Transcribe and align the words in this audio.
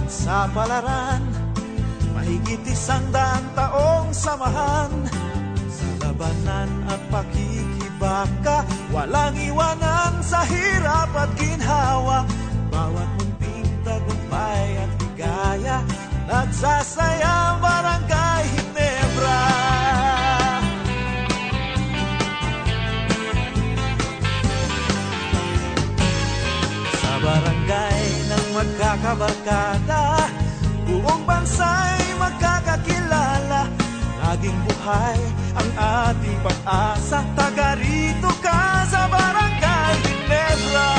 At 0.00 0.08
sa 0.08 0.48
palaran, 0.48 1.20
mahigit 2.16 2.64
isang 2.64 3.04
daang 3.12 3.44
taong 3.52 4.08
samahan. 4.16 4.88
Sa 5.68 5.88
labanan 6.00 6.88
at 6.88 7.04
pakikibaka, 7.12 8.64
walang 8.96 9.36
iwanan 9.36 10.24
sa 10.24 10.40
hirap 10.48 11.12
at 11.12 11.28
ginhawa. 11.36 12.24
Bawat 12.72 13.10
munting 13.20 13.68
tagumpay 13.84 14.80
at 14.80 14.90
bigaya, 15.04 15.84
nagsasayang 16.24 17.60
barangay 17.60 18.44
Hinebra. 18.56 19.44
Sa 26.88 27.12
barangay 27.20 28.00
ng 28.30 28.46
magkakabarkada 28.56 29.89
Laging 34.40 34.62
buhay 34.72 35.20
ang 35.52 35.68
ating 35.76 36.38
pag-asa 36.40 37.20
Taga 37.36 37.76
rito 37.76 38.32
ka 38.40 38.88
sa 38.88 39.04
Barangay 39.12 39.94
Ginebra 40.00 40.92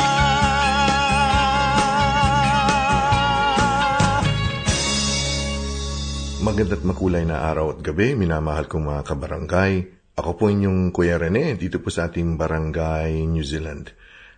Maganda't 6.46 6.86
makulay 6.86 7.26
na 7.26 7.50
araw 7.50 7.74
at 7.74 7.82
gabi, 7.82 8.14
minamahal 8.14 8.70
kong 8.70 8.86
mga 8.86 9.10
kabarangay. 9.10 9.90
Ako 10.22 10.38
po 10.38 10.46
inyong 10.46 10.94
Kuya 10.94 11.18
Rene, 11.18 11.58
dito 11.58 11.82
po 11.82 11.90
sa 11.90 12.14
ating 12.14 12.38
Barangay 12.38 13.26
New 13.26 13.42
Zealand. 13.42 13.90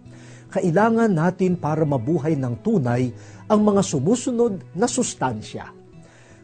Kailangan 0.50 1.14
natin 1.14 1.54
para 1.62 1.86
mabuhay 1.86 2.34
ng 2.34 2.66
tunay 2.66 3.14
ang 3.46 3.62
mga 3.62 3.82
sumusunod 3.86 4.66
na 4.74 4.90
sustansya. 4.90 5.70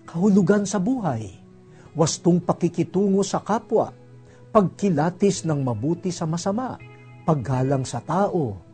Kahulugan 0.06 0.70
sa 0.70 0.78
buhay, 0.78 1.34
wastong 1.98 2.38
pakikitungo 2.38 3.26
sa 3.26 3.42
kapwa, 3.42 3.90
pagkilatis 4.54 5.50
ng 5.50 5.66
mabuti 5.66 6.14
sa 6.14 6.30
masama, 6.30 6.78
paggalang 7.26 7.90
sa 7.90 8.06
tao, 8.06 8.70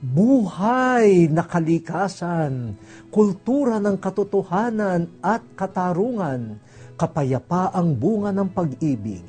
buhay 0.00 1.28
na 1.28 1.44
kalikasan, 1.44 2.74
kultura 3.12 3.76
ng 3.76 4.00
katotohanan 4.00 5.20
at 5.20 5.44
katarungan, 5.52 6.56
kapayapaang 6.96 7.92
bunga 8.00 8.32
ng 8.32 8.48
pag-ibig. 8.48 9.22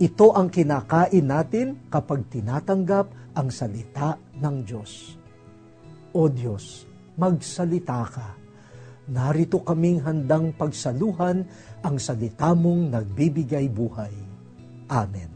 Ito 0.00 0.34
ang 0.34 0.50
kinakain 0.50 1.22
natin 1.22 1.86
kapag 1.92 2.26
tinatanggap 2.32 3.36
ang 3.36 3.48
salita 3.52 4.18
ng 4.40 4.56
Diyos. 4.64 5.14
O 6.16 6.26
Diyos, 6.26 6.88
magsalita 7.14 8.02
ka. 8.08 8.28
Narito 9.04 9.60
kaming 9.60 10.00
handang 10.00 10.56
pagsaluhan 10.56 11.44
ang 11.84 11.96
salita 12.00 12.56
mong 12.56 12.96
nagbibigay 12.96 13.68
buhay. 13.68 14.14
Amen. 14.88 15.33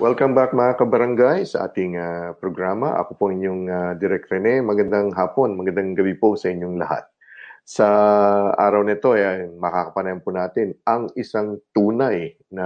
Welcome 0.00 0.32
back 0.32 0.56
mga 0.56 0.80
kabarangay 0.80 1.44
sa 1.44 1.68
ating 1.68 2.00
uh, 2.00 2.32
programa. 2.40 2.96
Ako 3.04 3.20
po 3.20 3.24
inyong 3.28 3.68
uh, 3.68 3.92
Direk 4.00 4.32
Rene. 4.32 4.64
Magandang 4.64 5.12
hapon, 5.12 5.60
magandang 5.60 5.92
gabi 5.92 6.16
po 6.16 6.40
sa 6.40 6.48
inyong 6.48 6.80
lahat. 6.80 7.04
Sa 7.68 7.84
araw 8.56 8.80
nito, 8.80 9.12
ay 9.12 9.52
makakapanayan 9.60 10.24
po 10.24 10.32
natin 10.32 10.72
ang 10.88 11.12
isang 11.20 11.60
tunay 11.76 12.32
na 12.48 12.64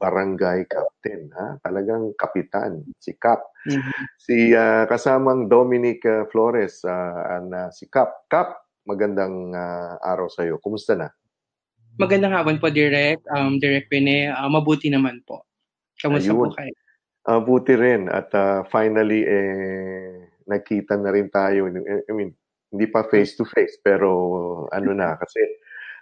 barangay 0.00 0.64
captain. 0.64 1.28
Ha? 1.36 1.60
Talagang 1.60 2.16
kapitan, 2.16 2.80
si 2.96 3.20
Cap. 3.20 3.52
Mm-hmm. 3.68 4.02
Si 4.16 4.56
uh, 4.56 4.88
kasamang 4.88 5.52
Dominic 5.52 6.00
uh, 6.08 6.24
Flores, 6.32 6.80
uh, 6.88 7.36
uh, 7.52 7.68
si 7.68 7.84
Cap. 7.92 8.32
Cap, 8.32 8.64
magandang 8.88 9.52
uh, 9.52 10.00
araw 10.00 10.32
sa 10.32 10.40
iyo. 10.40 10.56
Kumusta 10.56 10.96
na? 10.96 11.12
Magandang 12.00 12.32
hapon 12.32 12.56
po, 12.56 12.72
Direk. 12.72 13.20
Um, 13.28 13.60
Direk 13.60 13.92
Rene, 13.92 14.32
uh, 14.32 14.48
mabuti 14.48 14.88
naman 14.88 15.20
po. 15.28 15.51
Kamusta 16.02 16.34
Ayun. 16.34 16.50
po 16.50 16.54
kayo? 16.58 16.74
Uh, 17.22 17.40
buti 17.40 17.74
rin. 17.78 18.10
At 18.10 18.34
uh, 18.34 18.66
finally, 18.66 19.22
eh, 19.22 20.26
nakita 20.50 20.98
na 20.98 21.14
rin 21.14 21.30
tayo. 21.30 21.70
I 21.70 22.12
mean, 22.12 22.34
hindi 22.74 22.86
pa 22.90 23.06
face-to-face, 23.06 23.78
pero 23.86 24.10
ano 24.74 24.90
na, 24.90 25.14
kasi 25.22 25.38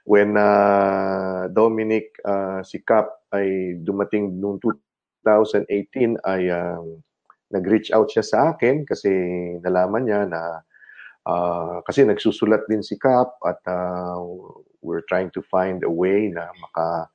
when 0.09 0.37
uh, 0.40 1.52
Dominic 1.52 2.16
uh, 2.25 2.64
si 2.64 2.80
Cap 2.80 3.28
ay 3.37 3.76
dumating 3.85 4.40
noong 4.40 4.57
2018 4.64 6.16
ay 6.25 6.49
um, 6.49 7.04
nag-reach 7.52 7.92
out 7.92 8.09
siya 8.09 8.25
sa 8.25 8.38
akin 8.54 8.88
kasi 8.88 9.11
nalaman 9.61 10.09
niya 10.09 10.25
na 10.25 10.64
uh, 11.28 11.85
kasi 11.85 12.07
nagsusulat 12.07 12.64
din 12.71 12.80
si 12.80 12.97
Cap 12.97 13.37
at 13.45 13.61
uh, 13.69 14.16
we're 14.80 15.04
trying 15.11 15.28
to 15.37 15.45
find 15.52 15.85
a 15.85 15.92
way 15.92 16.33
na 16.33 16.49
maka 16.57 17.11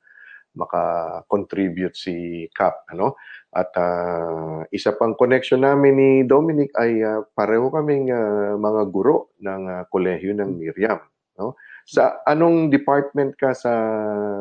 maka-contribute 0.56 1.94
si 1.94 2.48
Cap. 2.56 2.88
Ano? 2.90 3.20
At 3.52 3.70
uh, 3.76 4.64
isa 4.72 4.96
pang 4.96 5.14
connection 5.14 5.62
namin 5.62 5.94
ni 5.96 6.10
Dominic 6.24 6.72
ay 6.76 7.00
uh, 7.04 7.22
pareho 7.36 7.68
kaming 7.68 8.10
uh, 8.10 8.56
mga 8.56 8.82
guro 8.90 9.36
ng 9.40 9.62
uh, 9.68 9.82
kolehiyo 9.92 10.32
ng 10.34 10.56
Miriam. 10.56 10.98
No? 11.36 11.54
Sa 11.86 12.18
anong 12.26 12.72
department 12.72 13.36
ka 13.38 13.54
sa 13.54 13.72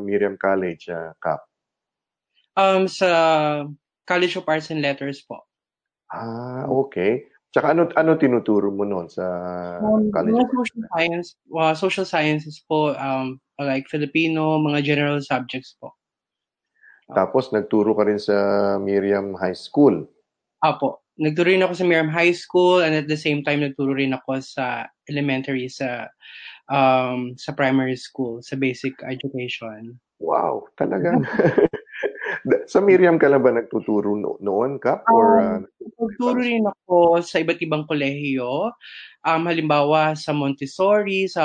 Miriam 0.01 0.39
College, 0.39 0.89
uh, 0.89 1.13
Cap? 1.21 1.45
Um, 2.55 2.87
sa 2.87 3.67
College 4.07 4.39
of 4.39 4.47
Arts 4.47 4.71
and 4.71 4.81
Letters 4.81 5.21
po. 5.27 5.43
Ah, 6.09 6.65
okay. 6.71 7.27
Tsaka 7.55 7.71
ano 7.71 7.87
ano 7.95 8.19
tinuturo 8.19 8.67
mo 8.67 8.83
noon 8.83 9.07
sa 9.07 9.23
um, 9.79 10.11
college? 10.11 10.35
Mga 10.35 10.51
social 10.51 10.83
science, 10.91 11.27
uh, 11.55 11.71
social 11.75 12.07
sciences 12.07 12.59
po, 12.67 12.91
um, 12.99 13.39
like 13.63 13.87
Filipino, 13.87 14.59
mga 14.59 14.83
general 14.83 15.23
subjects 15.23 15.79
po. 15.79 15.95
Tapos 17.13 17.53
nagturo 17.53 17.93
ka 17.93 18.03
rin 18.07 18.17
sa 18.17 18.35
Miriam 18.81 19.37
High 19.37 19.57
School. 19.57 20.09
Apo. 20.65 21.05
Nagturo 21.15 21.47
rin 21.47 21.63
ako 21.63 21.73
sa 21.77 21.85
Miriam 21.87 22.11
High 22.11 22.35
School 22.35 22.81
and 22.81 22.97
at 22.97 23.07
the 23.07 23.15
same 23.15 23.45
time 23.45 23.61
nagturo 23.61 23.95
rin 23.95 24.17
ako 24.17 24.41
sa 24.41 24.89
elementary 25.07 25.69
sa 25.69 26.09
um, 26.67 27.37
sa 27.37 27.53
primary 27.53 27.95
school, 27.95 28.41
sa 28.41 28.57
basic 28.57 28.97
education. 29.05 29.95
Wow, 30.17 30.65
talagang 30.79 31.27
sa 32.71 32.79
Miriam 32.81 33.19
ka 33.21 33.29
lang 33.29 33.43
ba 33.43 33.51
nagtuturo 33.53 34.15
no- 34.15 34.39
noon 34.41 34.81
ka? 34.81 35.03
Or, 35.11 35.39
um, 35.39 35.45
uh, 35.45 35.59
nagtuturo 35.81 36.39
rin 36.41 36.65
ako 36.65 37.21
sa 37.21 37.39
iba't 37.41 37.61
ibang 37.61 37.85
kolehiyo. 37.85 38.71
Um, 39.25 39.49
halimbawa 39.49 40.13
sa 40.13 40.31
Montessori, 40.33 41.25
sa 41.29 41.43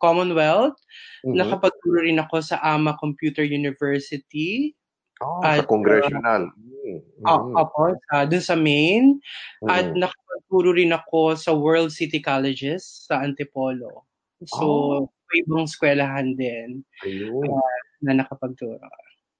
Commonwealth. 0.00 0.78
Mm-hmm. 1.22 1.36
Nakapagturo 1.38 1.98
rin 2.02 2.18
ako 2.22 2.42
sa 2.42 2.58
AMA 2.62 2.98
Computer 2.98 3.44
University. 3.46 4.74
Oh, 5.22 5.40
at, 5.46 5.62
sa 5.62 5.70
congressional. 5.70 6.50
Uh, 7.22 7.38
mm. 7.38 7.54
Opo, 7.54 7.94
uh, 7.94 8.24
dun 8.26 8.42
sa 8.42 8.58
Maine. 8.58 9.22
Mm. 9.62 9.70
At 9.70 9.86
nakapagturo 9.94 10.74
rin 10.74 10.90
ako 10.90 11.38
sa 11.38 11.54
World 11.54 11.94
City 11.94 12.18
Colleges 12.18 13.06
sa 13.06 13.22
Antipolo. 13.22 14.04
So, 14.50 14.66
oh. 15.06 15.30
ibang 15.30 15.70
eskwelahan 15.70 16.34
din 16.34 16.82
uh, 17.06 17.70
na 18.02 18.18
nakapagturo. 18.18 18.82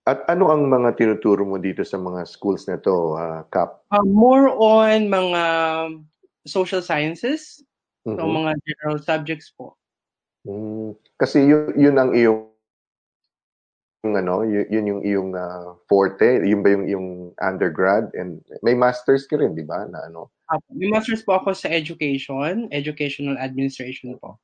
At 0.02 0.26
ano 0.26 0.50
ang 0.50 0.66
mga 0.66 0.98
tinuturo 0.98 1.46
mo 1.46 1.58
dito 1.62 1.86
sa 1.86 1.98
mga 1.98 2.26
schools 2.26 2.66
na 2.66 2.78
to, 2.78 3.18
uh, 3.18 3.42
Cap? 3.50 3.86
Uh, 3.90 4.06
more 4.06 4.50
on 4.50 5.06
mga 5.06 5.42
social 6.46 6.82
sciences, 6.82 7.62
mm-hmm. 8.02 8.18
so 8.18 8.26
mga 8.26 8.52
general 8.66 8.98
subjects 8.98 9.54
po. 9.54 9.78
Mm, 10.42 10.98
kasi 11.14 11.46
yun, 11.46 11.70
yun 11.78 11.96
ang 11.98 12.10
iyong 12.18 12.50
yung 14.02 14.18
ano, 14.18 14.42
yun, 14.42 14.66
yun 14.66 14.86
yung 14.90 15.02
iyong 15.06 15.30
uh, 15.38 15.78
forte, 15.86 16.42
yun 16.42 16.60
ba 16.60 16.74
yung 16.74 16.86
yung 16.90 17.06
undergrad 17.38 18.10
and 18.18 18.42
may 18.66 18.74
masters 18.74 19.30
ka 19.30 19.38
rin, 19.38 19.54
di 19.54 19.62
ba? 19.62 19.86
Na 19.86 20.10
ano? 20.10 20.30
may 20.74 20.90
masters 20.90 21.22
po 21.24 21.38
ako 21.38 21.54
sa 21.54 21.70
education, 21.70 22.68
educational 22.74 23.38
administration 23.38 24.18
po. 24.18 24.36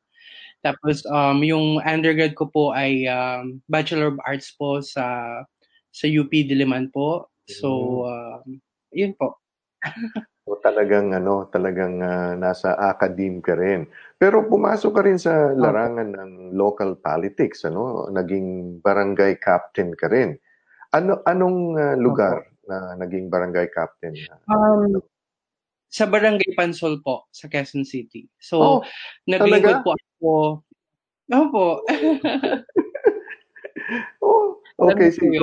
Tapos 0.63 1.07
um 1.07 1.43
yung 1.47 1.79
undergrad 1.87 2.35
ko 2.35 2.51
po 2.51 2.75
ay 2.75 3.07
um, 3.07 3.63
Bachelor 3.71 4.15
of 4.15 4.23
Arts 4.27 4.51
po 4.55 4.83
sa 4.83 5.07
sa 5.95 6.07
UP 6.07 6.31
Diliman 6.31 6.91
po. 6.91 7.31
So 7.47 8.03
um, 8.09 8.59
yun 8.91 9.15
po. 9.15 9.39
so 10.49 10.59
talagang 10.65 11.15
ano, 11.15 11.47
talagang 11.51 12.03
uh, 12.03 12.35
nasa 12.35 12.75
academe 12.75 13.39
ka 13.39 13.55
rin. 13.55 13.87
Pero 14.19 14.51
pumasok 14.51 14.91
ka 14.91 15.03
rin 15.07 15.15
sa 15.15 15.55
larangan 15.55 16.11
ng 16.11 16.33
local 16.59 16.99
politics, 16.99 17.63
ano? 17.63 18.11
Naging 18.11 18.83
barangay 18.83 19.39
captain 19.39 19.95
ka 19.95 20.11
rin. 20.11 20.35
Ano 20.91 21.23
anong 21.23 21.79
uh, 21.79 21.95
lugar 21.95 22.43
na 22.67 22.99
naging 22.99 23.31
barangay 23.31 23.71
captain? 23.71 24.19
Um, 24.51 24.99
sa 25.89 26.05
Barangay 26.05 26.53
Pansol 26.53 27.01
po, 27.01 27.31
sa 27.33 27.49
Quezon 27.49 27.87
City. 27.87 28.29
So, 28.37 28.61
oh, 28.61 28.79
naglingkod 29.25 29.87
po 29.87 29.97
ako. 29.97 30.33
Opo. 31.29 31.67
oh, 34.25 34.61
okay, 34.93 35.09
sige. 35.09 35.41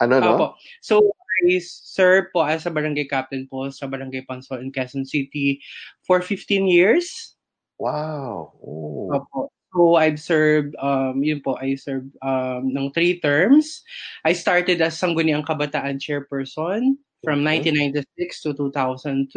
Ano, 0.00 0.14
no? 0.20 0.28
Opo. 0.36 0.46
So, 0.80 1.04
I 1.40 1.60
serve 1.60 2.32
po 2.32 2.44
as 2.44 2.68
a 2.68 2.72
barangay 2.72 3.08
captain 3.08 3.48
po 3.48 3.72
sa 3.72 3.88
Barangay 3.88 4.28
Pansol 4.28 4.60
in 4.60 4.72
Quezon 4.72 5.08
City 5.08 5.60
for 6.04 6.20
15 6.20 6.68
years. 6.68 7.36
Wow. 7.80 8.52
Oh. 8.60 9.08
Opo. 9.08 9.48
So 9.72 9.94
I've 9.96 10.20
served, 10.20 10.74
um, 10.82 11.22
yun 11.22 11.40
po, 11.40 11.56
I 11.56 11.78
served 11.78 12.12
um, 12.20 12.74
ng 12.74 12.90
three 12.92 13.22
terms. 13.22 13.80
I 14.26 14.34
started 14.34 14.82
as 14.82 14.98
Sangguniang 14.98 15.46
Kabataan 15.46 16.02
Chairperson 16.02 16.98
from 17.22 17.46
1996 17.46 18.42
to 18.42 18.50
2002. 18.52 19.30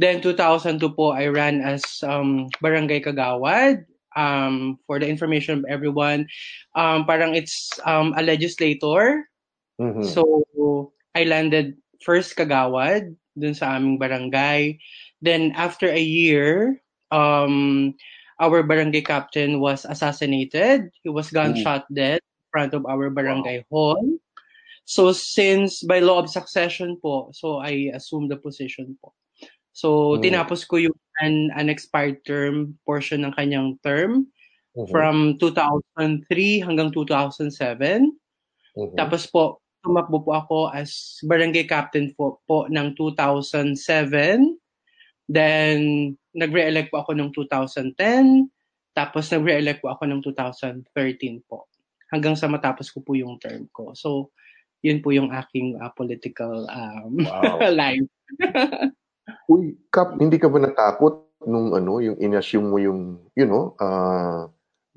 Then 0.00 0.24
2002 0.24 0.80
po, 0.96 1.12
I 1.12 1.28
ran 1.28 1.60
as 1.60 1.84
um, 2.02 2.48
Barangay 2.60 3.04
Kagawad. 3.04 3.86
Um, 4.16 4.80
for 4.88 4.96
the 4.96 5.04
information 5.04 5.60
of 5.60 5.68
everyone, 5.68 6.24
um, 6.72 7.04
parang 7.04 7.36
it's 7.36 7.68
um, 7.84 8.16
a 8.16 8.24
legislator. 8.24 9.28
Mm-hmm. 9.76 10.08
So 10.08 10.24
I 11.12 11.28
landed 11.28 11.76
first 12.00 12.32
Kagawad 12.32 13.12
dun 13.36 13.52
sa 13.52 13.76
aming 13.76 14.00
barangay. 14.00 14.80
Then 15.20 15.52
after 15.52 15.92
a 15.92 16.00
year, 16.00 16.80
um, 17.10 17.94
our 18.40 18.62
barangay 18.62 19.02
captain 19.02 19.60
was 19.60 19.84
assassinated. 19.84 20.90
He 21.02 21.08
was 21.08 21.30
gunshot 21.30 21.88
mm. 21.90 21.94
dead 21.94 22.20
in 22.20 22.46
front 22.52 22.74
of 22.74 22.86
our 22.86 23.10
barangay 23.10 23.64
wow. 23.68 23.96
hall. 23.96 24.18
So 24.86 25.10
since 25.10 25.82
by 25.82 25.98
law 25.98 26.22
of 26.22 26.30
succession 26.30 26.98
po, 27.02 27.30
so 27.34 27.58
I 27.58 27.90
assumed 27.94 28.30
the 28.30 28.38
position 28.38 28.96
po. 29.02 29.12
So 29.74 30.16
mm. 30.16 30.22
tinapos 30.22 30.62
ko 30.68 30.78
yung 30.78 30.96
an 31.20 31.50
unexpired 31.56 32.22
term 32.24 32.78
portion 32.86 33.24
ng 33.24 33.32
kanyang 33.34 33.80
term 33.82 34.28
mm-hmm. 34.76 34.90
from 34.92 35.40
2003 35.42 36.28
hanggang 36.62 36.92
2007. 36.92 37.50
Mm-hmm. 38.76 38.94
Tapos 38.94 39.26
po 39.26 39.64
tumakbo 39.86 40.22
po 40.26 40.32
ako 40.34 40.58
as 40.74 41.22
barangay 41.22 41.64
captain 41.64 42.12
po, 42.14 42.42
po 42.44 42.66
ng 42.68 42.92
2007. 42.98 43.74
Then 45.26 46.14
nagre-elect 46.36 46.92
po 46.92 47.00
ako 47.00 47.16
ng 47.16 47.32
2010, 47.32 48.52
tapos 48.92 49.32
nagre-elect 49.32 49.80
po 49.80 49.88
ako 49.90 50.04
ng 50.04 50.20
2013 50.20 50.84
po. 51.48 51.66
Hanggang 52.12 52.36
sa 52.36 52.46
matapos 52.46 52.92
ko 52.92 53.02
po 53.02 53.16
yung 53.16 53.40
term 53.40 53.66
ko. 53.72 53.96
So, 53.96 54.30
yun 54.84 55.00
po 55.02 55.10
yung 55.10 55.32
aking 55.32 55.80
uh, 55.80 55.90
political 55.96 56.68
um, 56.68 57.18
wow. 57.24 57.58
life. 57.82 58.06
Uy, 59.50 59.74
Kap, 59.90 60.20
hindi 60.20 60.38
ka 60.38 60.46
ba 60.46 60.62
natakot 60.62 61.42
nung 61.48 61.74
ano, 61.74 61.98
yung 61.98 62.20
inassume 62.20 62.68
mo 62.68 62.78
yung, 62.78 63.18
you 63.34 63.48
know, 63.48 63.74
uh, 63.82 64.46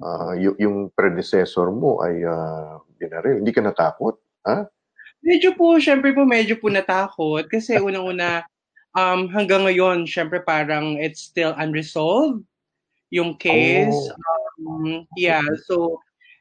uh, 0.04 0.34
yung, 0.38 0.56
yung 0.60 0.78
predecessor 0.94 1.74
mo 1.74 2.04
ay 2.06 2.22
uh, 2.22 2.78
binaril? 3.00 3.42
Hindi 3.42 3.52
ka 3.56 3.62
natakot? 3.66 4.20
Ha? 4.46 4.70
Medyo 5.20 5.58
po, 5.58 5.76
syempre 5.82 6.16
po, 6.16 6.24
medyo 6.24 6.56
po 6.62 6.70
natakot. 6.70 7.50
Kasi 7.50 7.78
unang-una, 7.88 8.46
um, 8.96 9.30
hanggang 9.30 9.66
ngayon, 9.68 10.08
syempre 10.10 10.42
parang 10.42 10.98
it's 10.98 11.22
still 11.22 11.54
unresolved 11.58 12.42
yung 13.10 13.38
case. 13.38 13.94
Oh. 13.94 14.16
Um, 14.60 15.08
yeah, 15.16 15.42
so, 15.66 15.98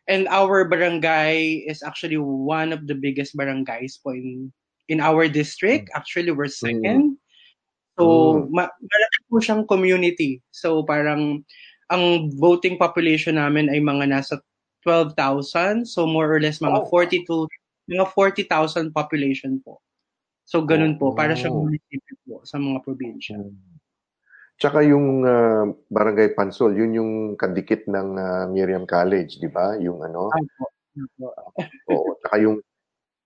and 0.08 0.26
our 0.28 0.66
barangay 0.68 1.64
is 1.68 1.82
actually 1.86 2.18
one 2.18 2.72
of 2.74 2.86
the 2.86 2.94
biggest 2.94 3.36
barangays 3.38 3.96
po 4.00 4.10
in 4.12 4.52
in 4.88 4.98
our 5.00 5.28
district. 5.28 5.88
Actually, 5.94 6.32
we're 6.32 6.50
second. 6.50 7.16
So, 7.98 8.46
ma- 8.50 8.70
malaki 8.78 9.20
po 9.26 9.36
siyang 9.42 9.66
community. 9.66 10.40
So, 10.54 10.82
parang 10.86 11.42
ang 11.90 12.30
voting 12.38 12.78
population 12.78 13.36
namin 13.40 13.70
ay 13.70 13.82
mga 13.82 14.12
nasa 14.12 14.38
12,000. 14.86 15.82
So, 15.86 16.06
more 16.06 16.30
or 16.30 16.40
less 16.40 16.62
mga 16.62 16.86
Oh. 16.86 16.88
42, 16.90 17.48
mga 17.90 18.06
40,000 18.14 18.94
population 18.94 19.58
po. 19.62 19.82
So, 20.48 20.64
ganun 20.64 20.96
po. 20.96 21.12
Para 21.12 21.36
siyang 21.36 21.60
Oh. 21.60 21.68
municipio 21.68 22.16
po 22.24 22.40
sa 22.40 22.56
mga 22.56 22.80
probinsya. 22.80 23.36
Tsaka 24.56 24.80
yung 24.80 25.22
ah, 25.22 25.68
Barangay 25.92 26.32
Pansol, 26.32 26.72
yun 26.72 26.96
yung 26.96 27.12
kadikit 27.36 27.84
ng 27.84 28.08
ah, 28.16 28.44
Miriam 28.48 28.88
College, 28.88 29.36
di 29.38 29.52
ba? 29.52 29.76
Yung 29.76 30.00
ano? 30.00 30.32
Opo. 30.32 30.64
Opo. 31.20 31.28
Oo. 31.92 32.10
Tsaka 32.24 32.36
yung 32.40 32.58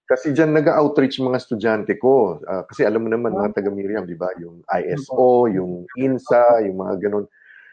kasi 0.03 0.35
diyan 0.35 0.53
nag-outreach 0.53 1.23
mga 1.23 1.39
estudyante 1.41 1.95
ko. 1.97 2.43
Ah, 2.45 2.67
kasi 2.67 2.83
alam 2.83 3.07
mo 3.07 3.09
naman 3.09 3.33
mga 3.33 3.55
taga 3.55 3.71
Miriam, 3.71 4.03
di 4.03 4.19
ba? 4.19 4.29
Yung 4.43 4.61
ISO, 4.83 5.47
yung 5.49 5.87
INSA, 5.95 6.67
yung 6.67 6.83
mga 6.83 7.07
ganun. 7.07 7.25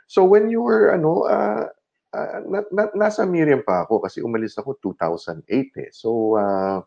So 0.05 0.23
when 0.23 0.47
you 0.47 0.61
were 0.61 0.93
ano, 0.93 1.25
ah, 1.25 1.67
ah, 2.13 2.39
na, 2.45 2.61
na- 2.69 2.93
nasa 2.95 3.25
Miriam 3.25 3.65
pa 3.65 3.83
ako 3.83 4.05
kasi 4.05 4.21
umalis 4.21 4.55
ako 4.55 4.77
2008 4.77 5.73
eh. 5.83 5.89
So 5.91 6.37
ah, 6.37 6.85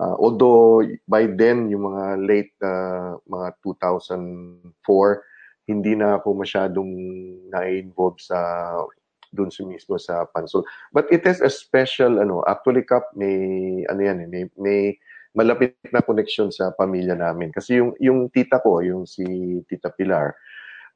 ah, 0.00 0.16
although 0.18 0.82
by 1.10 1.26
then 1.28 1.68
yung 1.70 1.86
mga 1.90 2.04
late 2.22 2.54
ah, 2.64 3.18
mga 3.28 3.48
2004 3.62 5.22
hindi 5.68 5.92
na 5.94 6.16
ako 6.16 6.32
masyadong 6.40 6.90
na-involve 7.52 8.16
sa 8.22 8.40
doon 9.36 9.52
sa 9.52 9.60
mismo 9.68 10.00
sa 10.00 10.24
Pansol. 10.32 10.64
But 10.96 11.12
it 11.12 11.28
is 11.28 11.44
a 11.44 11.52
special 11.52 12.16
ano, 12.24 12.40
actually 12.48 12.88
Kap 12.88 13.12
may 13.12 13.36
ano 13.86 14.00
yan 14.00 14.24
eh, 14.24 14.28
may, 14.32 14.44
may 14.56 14.80
malapit 15.36 15.76
na 15.92 16.00
connection 16.00 16.48
sa 16.50 16.72
pamilya 16.72 17.12
namin 17.14 17.52
kasi 17.52 17.76
yung 17.78 17.92
yung 18.00 18.32
tita 18.32 18.58
ko, 18.64 18.80
yung 18.80 19.04
si 19.04 19.22
Tita 19.68 19.92
Pilar, 19.92 20.32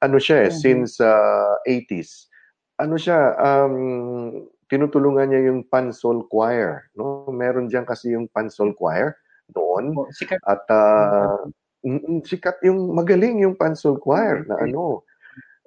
ano 0.03 0.17
siya 0.21 0.49
eh, 0.49 0.53
Mhm. 0.53 0.57
since 0.57 0.93
uh, 1.05 1.57
80s. 1.69 2.29
Ano 2.81 2.97
siya 2.99 3.37
um 3.39 4.47
tinutulungan 4.73 5.29
niya 5.29 5.53
yung 5.53 5.69
Pansol 5.69 6.25
Choir, 6.33 6.89
no? 6.97 7.29
Meron 7.29 7.69
diyan 7.69 7.85
kasi 7.85 8.17
yung 8.17 8.25
Pansol 8.33 8.73
Choir 8.73 9.21
noon 9.53 9.93
Opo. 9.93 10.09
Sikat 10.17 10.41
at 10.49 10.65
mm, 11.85 12.25
sikat 12.25 12.65
yung 12.65 12.97
magaling 12.97 13.45
yung 13.45 13.53
Pansol 13.61 14.01
Choir 14.01 14.49
na 14.49 14.57
ano. 14.65 15.05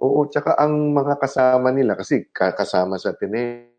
Oo, 0.02 0.28
tsaka 0.28 0.58
ang 0.58 0.92
mga 0.92 1.22
kasama 1.22 1.70
nila 1.70 1.94
kasi 1.94 2.28
ka- 2.34 2.58
kasama 2.58 3.00
sa 3.00 3.14
Ateneo 3.16 3.72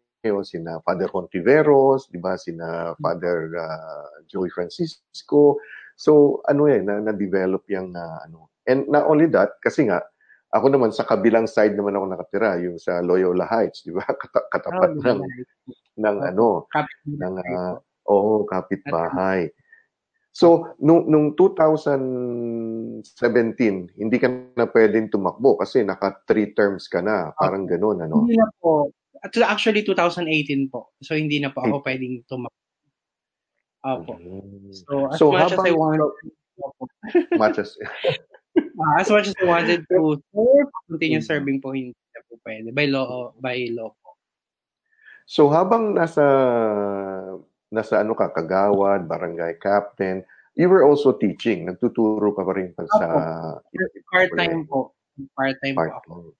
sina 0.47 0.81
Father 0.81 1.11
Contiveros, 1.11 2.09
'di 2.09 2.19
ba? 2.23 2.39
Sina 2.39 2.95
Father 2.97 3.53
ah, 3.59 4.09
Joey 4.31 4.49
Francisco. 4.49 5.61
So 5.99 6.41
ano 6.47 6.71
eh 6.71 6.81
na, 6.81 7.03
na-develop 7.03 7.67
yung 7.69 7.93
ah, 7.99 8.23
ano. 8.25 8.55
And 8.67 8.91
not 8.91 9.07
only 9.07 9.31
that, 9.31 9.59
kasi 9.63 9.87
nga 9.87 10.03
ako 10.57 10.67
naman 10.73 10.91
sa 10.91 11.05
kabilang 11.05 11.45
side 11.45 11.77
naman 11.77 11.95
ako 11.95 12.05
nakatira, 12.09 12.57
yung 12.65 12.81
sa 12.81 13.05
Loyola 13.05 13.45
Heights, 13.45 13.85
'di 13.85 13.93
ba? 13.93 14.03
Kata- 14.23 14.49
katapat 14.49 14.97
ng 14.97 15.21
ng 16.01 16.17
ano, 16.33 16.65
ng 17.05 17.35
ah, 17.53 17.77
oo, 18.09 18.45
kapitbahay. 18.49 19.53
So, 20.37 20.77
nung, 20.85 21.09
nung 21.09 21.33
2017, 21.33 23.01
hindi 23.97 24.17
ka 24.21 24.29
na 24.53 24.69
pwedeng 24.69 25.09
tumakbo 25.09 25.57
kasi 25.57 25.81
naka 25.81 26.21
three 26.29 26.53
terms 26.53 26.93
ka 26.93 27.01
na. 27.01 27.33
Parang 27.41 27.65
ganun, 27.65 28.05
ano? 28.05 28.29
Hindi 28.29 28.37
na 28.37 28.45
po. 28.61 28.93
Actually, 29.25 29.81
2018 29.81 30.69
po. 30.69 30.93
So, 31.01 31.17
hindi 31.17 31.41
na 31.41 31.49
po 31.49 31.65
ako 31.65 31.81
pwedeng 31.89 32.21
tumakbo. 32.29 32.53
Opo. 33.81 34.13
So, 34.77 35.09
as 35.09 35.17
So, 35.17 35.33
much 35.33 35.57
as 35.57 35.61
I 35.65 35.73
habang- 35.73 36.13
Opo. 36.57 36.85
Much 37.41 37.57
as, 37.57 37.77
Ah, 38.77 39.01
as 39.01 39.09
much 39.09 39.29
as 39.29 39.37
I 39.41 39.45
wanted 39.45 39.85
to 39.89 40.01
serve, 40.33 40.69
continue 40.89 41.21
Mm. 41.21 41.29
serving 41.29 41.59
po, 41.61 41.73
hindi 41.73 41.97
na 42.13 42.21
po 42.29 42.37
pwede. 42.45 42.69
By 42.73 42.87
law, 42.89 43.33
by 43.41 43.73
law 43.73 43.93
po. 43.93 44.17
so, 45.27 45.51
habang 45.51 45.97
nasa, 45.97 46.23
nasa 47.69 48.01
ano 48.01 48.15
ka, 48.15 48.31
kagawad, 48.31 49.09
barangay 49.09 49.59
captain, 49.59 50.23
you 50.55 50.69
were 50.71 50.85
also 50.87 51.13
teaching. 51.13 51.67
Nagtuturo 51.67 52.33
ka 52.33 52.43
pa 52.47 52.53
rin 52.55 52.71
pa 52.73 52.85
sa 52.89 53.07
Part-time 54.13 54.65
po. 54.65 54.95
Part-time 55.35 55.77
po 55.77 55.83
ako. 55.83 56.13
part 56.15 56.35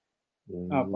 Mm. 0.47 0.71
Opo. 0.71 0.95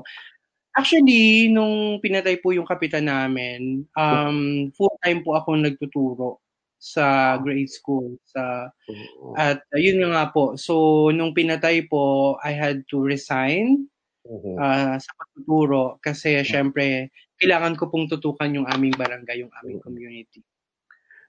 Actually, 0.72 1.52
nung 1.52 2.00
pinatay 2.00 2.40
po 2.40 2.56
yung 2.56 2.64
kapitan 2.64 3.04
namin, 3.04 3.84
um, 4.00 4.72
full-time 4.72 5.20
po 5.28 5.36
ako 5.36 5.60
nagtuturo 5.60 6.40
sa 6.82 7.38
grade 7.38 7.70
school. 7.70 8.18
Sa, 8.26 8.74
Oo. 8.90 9.38
at 9.38 9.62
uh, 9.72 9.80
yun 9.80 10.02
nga 10.12 10.34
po. 10.34 10.58
So, 10.58 11.08
nung 11.14 11.38
pinatay 11.38 11.86
po, 11.88 12.36
I 12.42 12.52
had 12.58 12.84
to 12.90 12.98
resign 13.00 13.86
Mhm. 14.26 14.56
ah, 14.62 14.98
sa 15.02 15.12
pagtuturo 15.18 15.98
kasi 16.02 16.38
syempre, 16.46 17.10
kailangan 17.42 17.74
ko 17.78 17.90
pong 17.90 18.06
tutukan 18.10 18.54
yung 18.54 18.70
aming 18.70 18.94
barangay, 18.94 19.42
yung 19.46 19.54
aming 19.62 19.82
community. 19.82 20.46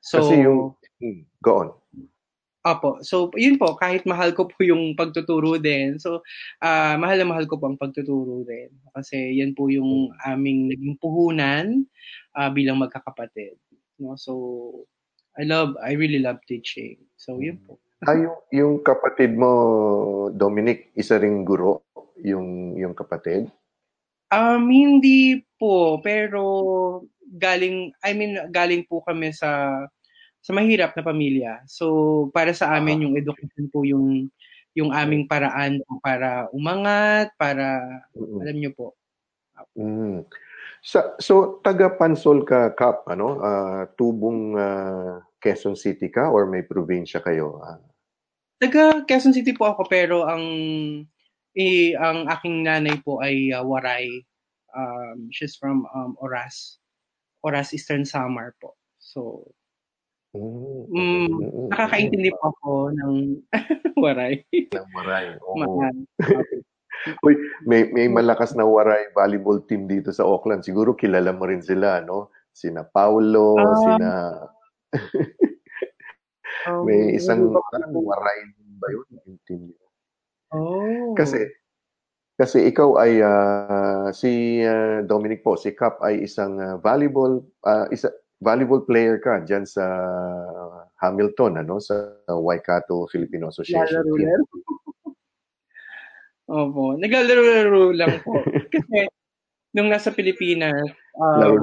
So, 0.05 0.21
Kasi 0.21 0.45
yung, 0.45 0.77
Hmm, 1.01 1.25
go 1.41 1.53
on. 1.61 1.69
Apo. 2.63 3.03
So, 3.03 3.33
yun 3.35 3.59
po, 3.59 3.75
kahit 3.75 4.07
mahal 4.07 4.31
ko 4.39 4.47
po 4.47 4.55
yung 4.63 4.95
pagtuturo 4.95 5.59
din. 5.59 5.99
So, 5.99 6.23
ah 6.63 6.95
mahal 7.01 7.19
na 7.19 7.27
mahal 7.27 7.47
ko 7.51 7.59
po 7.59 7.67
ang 7.67 7.81
pagtuturo 7.81 8.47
din. 8.47 8.71
Kasi 8.95 9.41
yan 9.41 9.57
po 9.59 9.67
yung 9.73 10.15
aming 10.29 10.71
naging 10.71 10.95
puhunan 11.03 11.83
ah, 12.39 12.53
bilang 12.55 12.79
magkakapatid. 12.79 13.59
No? 13.99 14.15
So, 14.15 14.33
I 15.39 15.49
love, 15.49 15.77
I 15.81 15.97
really 15.97 16.21
love 16.21 16.41
teaching. 16.45 17.01
So, 17.17 17.41
yun 17.41 17.61
po. 17.65 17.81
Ah, 18.03 18.19
yung, 18.19 18.37
yung 18.51 18.75
kapatid 18.83 19.39
mo, 19.39 20.29
Dominic, 20.35 20.91
isa 20.99 21.17
ring 21.23 21.47
guro, 21.47 21.87
yung, 22.21 22.75
yung 22.75 22.93
kapatid? 22.93 23.47
Um, 24.33 24.69
hindi 24.69 25.45
po, 25.61 26.03
pero 26.03 26.43
galing, 27.39 27.95
I 28.03 28.11
mean, 28.13 28.37
galing 28.51 28.85
po 28.89 29.01
kami 29.05 29.31
sa 29.33 29.85
sa 30.43 30.51
mahirap 30.51 30.99
na 30.99 31.07
pamilya. 31.07 31.63
So, 31.71 32.27
para 32.35 32.51
sa 32.51 32.75
amin, 32.75 33.07
yung 33.07 33.15
education 33.15 33.71
po 33.71 33.87
yung 33.87 34.27
yung 34.75 34.91
aming 34.91 35.31
paraan 35.31 35.85
po 35.87 36.01
para 36.03 36.49
umangat, 36.51 37.31
para, 37.37 37.79
Mm-mm. 38.17 38.41
alam 38.43 38.57
niyo 38.59 38.73
po, 38.75 38.87
Mm. 39.79 40.27
Sa, 40.83 41.15
so, 41.23 41.63
taga 41.63 41.95
Pansol 41.95 42.43
ka, 42.43 42.75
Kap, 42.75 43.07
ano? 43.07 43.39
Ah, 43.39 43.87
tubong 43.95 44.59
ah, 44.59 45.23
Quezon 45.39 45.79
City 45.79 46.11
ka 46.11 46.27
or 46.27 46.51
may 46.51 46.67
probinsya 46.67 47.23
kayo? 47.23 47.63
Ah, 47.63 47.79
Taga 48.59 49.07
Quezon 49.07 49.35
City 49.35 49.55
po 49.55 49.71
ako 49.71 49.87
pero 49.91 50.23
ang 50.23 50.43
eh, 51.55 51.95
ang 51.99 52.31
aking 52.31 52.63
nanay 52.67 52.99
po 53.03 53.19
ay 53.23 53.51
uh, 53.51 53.63
Waray. 53.63 54.23
Um, 54.73 55.29
she's 55.35 55.59
from 55.59 55.87
um, 55.95 56.15
Oras. 56.23 56.79
Oras 57.43 57.75
Eastern 57.75 58.07
Samar 58.07 58.55
po. 58.63 58.79
So, 59.03 59.51
mm, 60.33 60.89
mm, 60.89 61.27
mm, 61.29 61.69
nakakaintindi 61.75 62.31
po 62.39 62.55
ako 62.55 62.71
ng 62.95 63.15
Waray. 64.03 64.47
ng 64.51 64.91
Waray. 64.95 65.37
Oo. 65.43 65.59
Mahal. 65.59 65.97
Uy, 67.27 67.35
may, 67.67 67.91
may 67.91 68.07
malakas 68.07 68.55
na 68.55 68.63
Waray 68.63 69.11
volleyball 69.15 69.63
team 69.67 69.91
dito 69.91 70.15
sa 70.15 70.23
Auckland. 70.27 70.63
Siguro 70.63 70.95
kilala 70.95 71.35
mo 71.35 71.47
rin 71.51 71.63
sila, 71.63 72.03
no? 72.03 72.31
Sina 72.53 72.87
Paulo, 72.87 73.59
Ah. 73.59 73.77
sina... 73.83 74.11
Um, 76.69 76.85
May 76.87 77.19
isang 77.19 77.51
Waray 77.91 78.41
ba 78.79 78.87
yun? 78.91 79.07
Yung 79.27 79.41
team 79.47 79.61
nila. 79.67 79.87
Oh. 80.53 81.17
Kasi 81.17 81.49
kasi 82.37 82.67
ikaw 82.67 82.99
ay 82.99 83.23
ah, 83.23 84.11
si 84.11 84.63
ah, 84.65 85.05
Dominic 85.05 85.47
po, 85.47 85.55
si 85.55 85.73
Cap 85.73 86.01
ay 86.03 86.27
isang 86.27 86.59
ah, 86.59 86.77
volleyball 86.81 87.41
ah, 87.65 87.87
isa 87.95 88.11
volleyball 88.43 88.83
player 88.83 89.23
ka 89.23 89.47
diyan 89.47 89.63
sa 89.63 89.85
Hamilton 90.99 91.63
ano 91.63 91.79
sa 91.79 92.11
Waikato 92.27 93.07
Filipino 93.11 93.49
Association. 93.49 94.03
Naglalaro-laro. 94.03 94.45
Opo. 96.51 96.99
Naglalaro-laro 96.99 97.95
lang 97.95 98.19
po. 98.27 98.43
Kasi, 98.75 99.07
nung 99.77 99.89
nasa 99.89 100.11
Pilipinas, 100.11 100.91
um, 101.17 101.63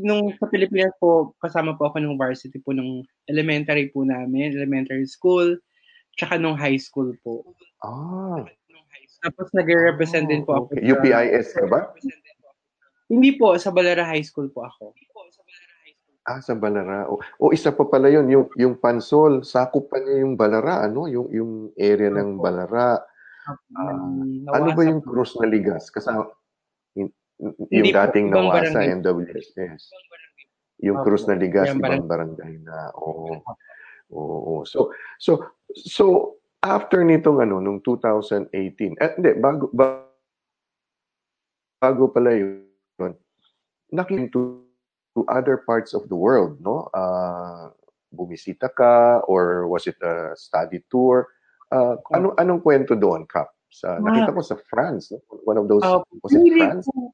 nung 0.00 0.34
sa 0.38 0.46
Pilipinas 0.50 0.94
po, 0.98 1.34
kasama 1.38 1.78
po 1.78 1.90
ako 1.90 2.02
ng 2.02 2.18
varsity 2.18 2.58
po 2.62 2.74
ng 2.74 3.02
elementary 3.30 3.90
po 3.90 4.02
namin, 4.02 4.54
elementary 4.54 5.06
school, 5.06 5.54
tsaka 6.18 6.38
nung 6.38 6.58
high 6.58 6.78
school 6.78 7.14
po. 7.22 7.42
Ah, 7.82 8.42
Tapos 9.22 9.50
nag-represent 9.54 10.28
din 10.28 10.42
po 10.44 10.64
ako. 10.64 10.74
okay. 10.74 10.90
UPIS 10.90 11.54
ka 11.54 11.64
ba? 11.68 11.90
Hindi 13.08 13.36
po, 13.36 13.56
sa 13.60 13.68
Balara 13.68 14.04
High 14.04 14.24
School 14.24 14.48
po 14.48 14.64
ako. 14.64 14.96
Ah, 16.24 16.40
sa 16.40 16.56
Balara. 16.56 17.04
O, 17.12 17.20
o 17.20 17.52
isa 17.52 17.68
pa 17.68 17.84
pala 17.84 18.08
yun, 18.08 18.24
yung, 18.32 18.48
yung 18.56 18.80
Pansol, 18.80 19.44
sakop 19.44 19.92
pa 19.92 20.00
niya 20.00 20.24
yung 20.24 20.40
Balara, 20.40 20.88
ano? 20.88 21.04
Yung, 21.04 21.28
yung 21.28 21.52
area 21.76 22.08
ng. 22.08 22.40
Balara. 22.40 23.04
Um, 23.76 24.48
Ano 24.48 24.68
ba 24.72 24.82
yung. 24.84 25.04
Cruz 25.04 25.36
na 25.36 25.46
Ligas? 25.48 25.92
Kasama, 25.92 26.32
yung, 26.96 27.12
Hindi 27.38 27.92
yung 27.92 27.92
dating 27.92 28.26
nawasa. 28.32 28.80
NWSS. 28.80 29.82
Yung 30.84 30.98
Cruz 31.04 31.28
na 31.28 31.36
Ligas, 31.36 31.72
ibang 31.72 32.08
barangay 32.08 32.60
na. 32.64 32.92
Oo. 32.96 33.40
Oo. 34.14 34.64
So, 34.64 34.92
so, 35.20 35.44
so, 35.74 36.04
after 36.64 37.04
nitong 37.04 37.44
ano, 37.44 37.60
nung 37.60 37.80
2018, 37.84 38.96
eh, 39.00 39.10
hindi, 39.16 39.30
bago, 39.36 39.68
bago, 39.72 40.08
bago 41.80 42.04
pala 42.08 42.32
yun, 42.32 42.64
nakin 43.92 44.32
to, 44.32 44.64
to 45.14 45.22
other 45.28 45.62
parts 45.62 45.92
of 45.92 46.08
the 46.08 46.16
world, 46.16 46.58
no? 46.64 46.88
Uh, 46.90 47.70
bumisita 48.14 48.70
ka 48.70 49.20
or 49.26 49.66
was 49.66 49.86
it 49.86 49.98
a 50.02 50.32
study 50.38 50.82
tour? 50.90 51.28
Uh, 51.72 51.96
ano 52.12 52.36
anong 52.36 52.60
kwento 52.60 52.96
doon, 52.96 53.24
Kap? 53.28 53.52
Sa 53.74 53.98
nakita 53.98 54.30
ko 54.30 54.40
sa 54.44 54.56
France, 54.70 55.10
no? 55.10 55.18
one 55.42 55.58
of 55.58 55.66
those 55.66 55.82
Opo. 55.82 56.06
was 56.22 56.30
it 56.30 56.46
France? 56.54 56.86
po. 56.86 57.10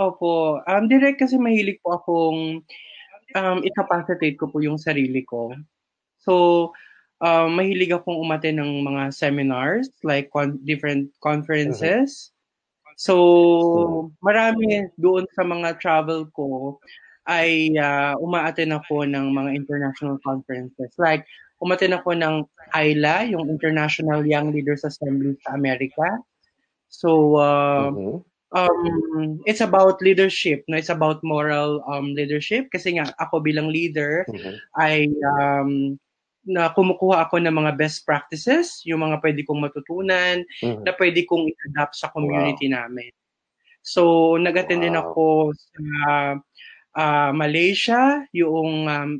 Opo. 0.00 0.32
Um, 0.64 0.88
direct 0.88 1.20
kasi 1.20 1.36
mahilig 1.36 1.82
po 1.84 2.00
akong 2.00 2.64
um, 3.36 3.58
i-capacitate 3.60 4.40
ko 4.40 4.48
po 4.48 4.64
yung 4.64 4.80
sarili 4.80 5.20
ko. 5.28 5.52
So, 6.24 6.72
um, 7.20 7.58
mahilig 7.58 7.92
akong 7.92 8.16
umate 8.16 8.48
ng 8.54 8.80
mga 8.80 9.12
seminars, 9.12 9.92
like 10.00 10.32
con- 10.32 10.60
different 10.64 11.12
conferences. 11.20 12.32
So, 13.00 14.12
marami 14.20 14.88
doon 15.00 15.24
sa 15.32 15.44
mga 15.44 15.80
travel 15.80 16.28
ko 16.36 16.80
ay 17.28 17.76
uh, 17.76 18.16
umaaten 18.20 18.72
ako 18.72 19.04
ng 19.04 19.32
mga 19.36 19.50
international 19.56 20.16
conferences. 20.24 20.92
Like, 20.96 21.24
umaten 21.60 21.92
ako 21.94 22.16
ng 22.16 22.34
ILA, 22.74 23.30
yung 23.36 23.46
International 23.52 24.24
Young 24.24 24.50
Leaders 24.50 24.82
Assembly 24.82 25.36
sa 25.44 25.54
Amerika. 25.54 26.18
So, 26.90 27.36
uh, 27.38 27.92
Mhm. 27.94 28.24
um, 28.50 29.38
it's 29.46 29.62
about 29.62 30.02
leadership, 30.02 30.64
no? 30.66 30.74
It's 30.80 30.90
about 30.90 31.22
moral 31.22 31.84
um, 31.86 32.16
leadership. 32.18 32.72
Kasi 32.74 32.98
nga, 32.98 33.12
ako 33.22 33.44
bilang 33.44 33.70
leader, 33.70 34.26
Mhm. 34.26 34.54
ay 34.80 35.10
um, 35.38 35.98
na 36.48 36.72
kumukuha 36.72 37.28
ako 37.28 37.36
ng 37.44 37.52
mga 37.52 37.76
best 37.76 38.02
practices, 38.08 38.80
yung 38.88 39.04
mga 39.04 39.20
pwede 39.20 39.44
kong 39.44 39.60
matutunan, 39.60 40.42
Mhm. 40.64 40.82
na 40.88 40.92
pwede 40.96 41.22
kong 41.28 41.46
i-adapt 41.52 41.94
sa 41.94 42.08
community 42.10 42.66
namin. 42.66 43.12
So, 43.84 44.34
nag-attend 44.40 44.82
din 44.84 44.96
Wow. 44.96 45.12
ako 45.12 45.24
sa 45.56 45.78
ah, 46.96 47.30
Malaysia, 47.30 48.24
yung 48.34 48.88
um, 48.90 49.10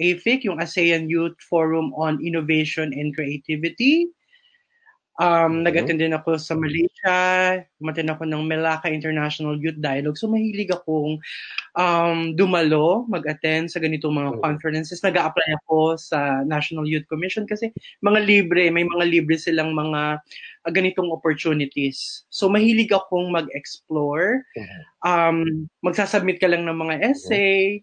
AFIC, 0.00 0.48
yung 0.48 0.58
ASEAN 0.58 1.06
Youth 1.12 1.36
Forum 1.44 1.92
on 1.94 2.18
Innovation 2.24 2.90
and 2.96 3.12
Creativity. 3.12 4.08
Um, 5.20 5.60
Mhm. 5.60 5.68
Nag-attend 5.68 6.00
din 6.00 6.16
ako 6.16 6.40
sa 6.40 6.56
Malaysia, 6.56 7.18
umattend 7.76 8.08
ako 8.08 8.24
ng 8.24 8.40
Melaka 8.48 8.88
International 8.88 9.52
Youth 9.60 9.76
Dialogue. 9.76 10.16
So, 10.16 10.32
mahilig 10.32 10.72
akong 10.72 11.20
um, 11.76 12.32
dumalo, 12.40 13.04
mag-attend 13.04 13.68
sa 13.68 13.84
ganitong 13.84 14.16
mga 14.16 14.32
Mhm. 14.36 14.40
conferences. 14.40 15.04
nag 15.04 15.20
apply 15.20 15.48
ako 15.64 16.00
sa 16.00 16.40
National 16.48 16.88
Youth 16.88 17.04
Commission 17.12 17.44
kasi 17.44 17.68
mga 18.00 18.20
libre, 18.24 18.72
may 18.72 18.86
mga 18.88 19.04
libre 19.12 19.36
silang 19.36 19.76
mga 19.76 20.24
ah, 20.64 20.72
ganitong 20.72 21.08
opportunities. 21.12 22.24
So, 22.32 22.48
mahilig 22.48 22.92
akong 22.92 23.32
mag-explore. 23.32 24.44
Mhm. 24.56 24.80
Um, 25.04 25.38
magsasubmit 25.84 26.40
ka 26.40 26.48
lang 26.48 26.64
ng 26.68 26.76
mga 26.76 27.00
essay, 27.12 27.80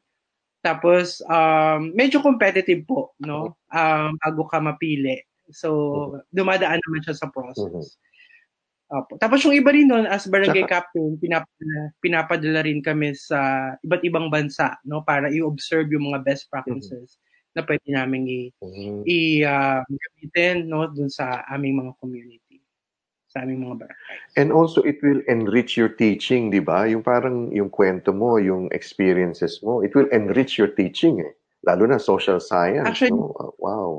tapos 0.67 1.23
um, 1.31 1.95
medyo 1.95 2.19
competitive 2.19 2.83
po, 2.83 3.15
no? 3.23 3.55
Um, 3.71 4.19
bago 4.19 4.43
ka 4.51 4.59
mapili. 4.59 5.23
So, 5.47 6.19
dumadaan 6.35 6.83
naman 6.83 7.07
siya 7.07 7.15
sa 7.15 7.31
process. 7.31 7.95
Opo. 8.87 9.19
Tapos 9.19 9.43
yung 9.43 9.51
iba 9.55 9.71
rin 9.75 9.87
nun, 9.87 10.07
as 10.07 10.27
barangay 10.27 10.63
Tsaka- 10.63 10.91
captain, 10.91 11.19
pinapadala, 11.19 11.79
pinapadala 11.99 12.59
rin 12.63 12.79
kami 12.79 13.11
sa 13.15 13.71
iba't 13.83 14.03
ibang 14.03 14.31
bansa, 14.31 14.79
no? 14.87 15.03
Para 15.03 15.27
i-observe 15.27 15.91
yung 15.91 16.11
mga 16.11 16.23
best 16.23 16.47
practices 16.47 17.19
na 17.51 17.67
pwede 17.67 17.83
namin 17.91 18.23
i, 18.27 18.41
Mhm. 18.63 19.03
i 19.03 19.19
ah, 19.43 19.83
gamitin, 19.83 20.71
no? 20.71 20.87
Dun 20.87 21.11
sa 21.11 21.43
aming 21.51 21.83
mga 21.83 21.93
community. 21.99 22.46
Sa 23.37 23.45
aming 23.45 23.69
mga 23.69 23.85
barangay. 23.85 24.17
And 24.41 24.49
also, 24.49 24.81
it 24.81 24.97
will 25.05 25.21
enrich 25.29 25.77
your 25.77 25.93
teaching, 25.93 26.49
di 26.49 26.57
ba? 26.57 26.89
Yung 26.89 27.05
parang 27.05 27.53
yung 27.53 27.69
kwento 27.69 28.09
mo, 28.09 28.41
yung 28.41 28.65
experiences 28.73 29.61
mo, 29.61 29.85
it 29.85 29.93
will 29.93 30.09
enrich 30.09 30.57
your 30.57 30.73
teaching 30.73 31.21
eh. 31.21 31.37
Lalo 31.69 31.85
na 31.85 32.01
social 32.01 32.41
science. 32.41 32.89
Actually- 32.89 33.13
no? 33.13 33.37
Uh, 33.37 33.53
wow. 33.61 33.89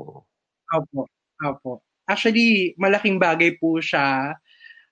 Opo. 0.75 1.07
Opo. 1.39 1.71
Actually, 2.03 2.75
malaking 2.75 3.15
bagay 3.15 3.55
po 3.55 3.79
siya. 3.79 4.35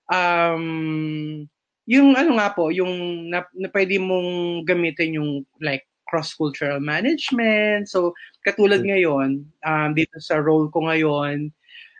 Um, 0.08 1.44
yung 1.84 2.16
ano 2.16 2.40
nga 2.40 2.56
po, 2.56 2.72
yung 2.72 3.28
na, 3.28 3.44
na 3.52 3.68
pwede 3.68 4.00
mong 4.00 4.64
gamitin 4.64 5.20
yung 5.20 5.44
like 5.60 5.84
cross-cultural 6.08 6.80
management. 6.80 7.84
So, 7.92 8.16
katulad 8.48 8.80
Mm. 8.80 8.88
ngayon, 8.88 9.28
um, 9.44 9.90
dito 9.92 10.16
sa 10.24 10.40
role 10.40 10.72
ko 10.72 10.88
ngayon, 10.88 11.52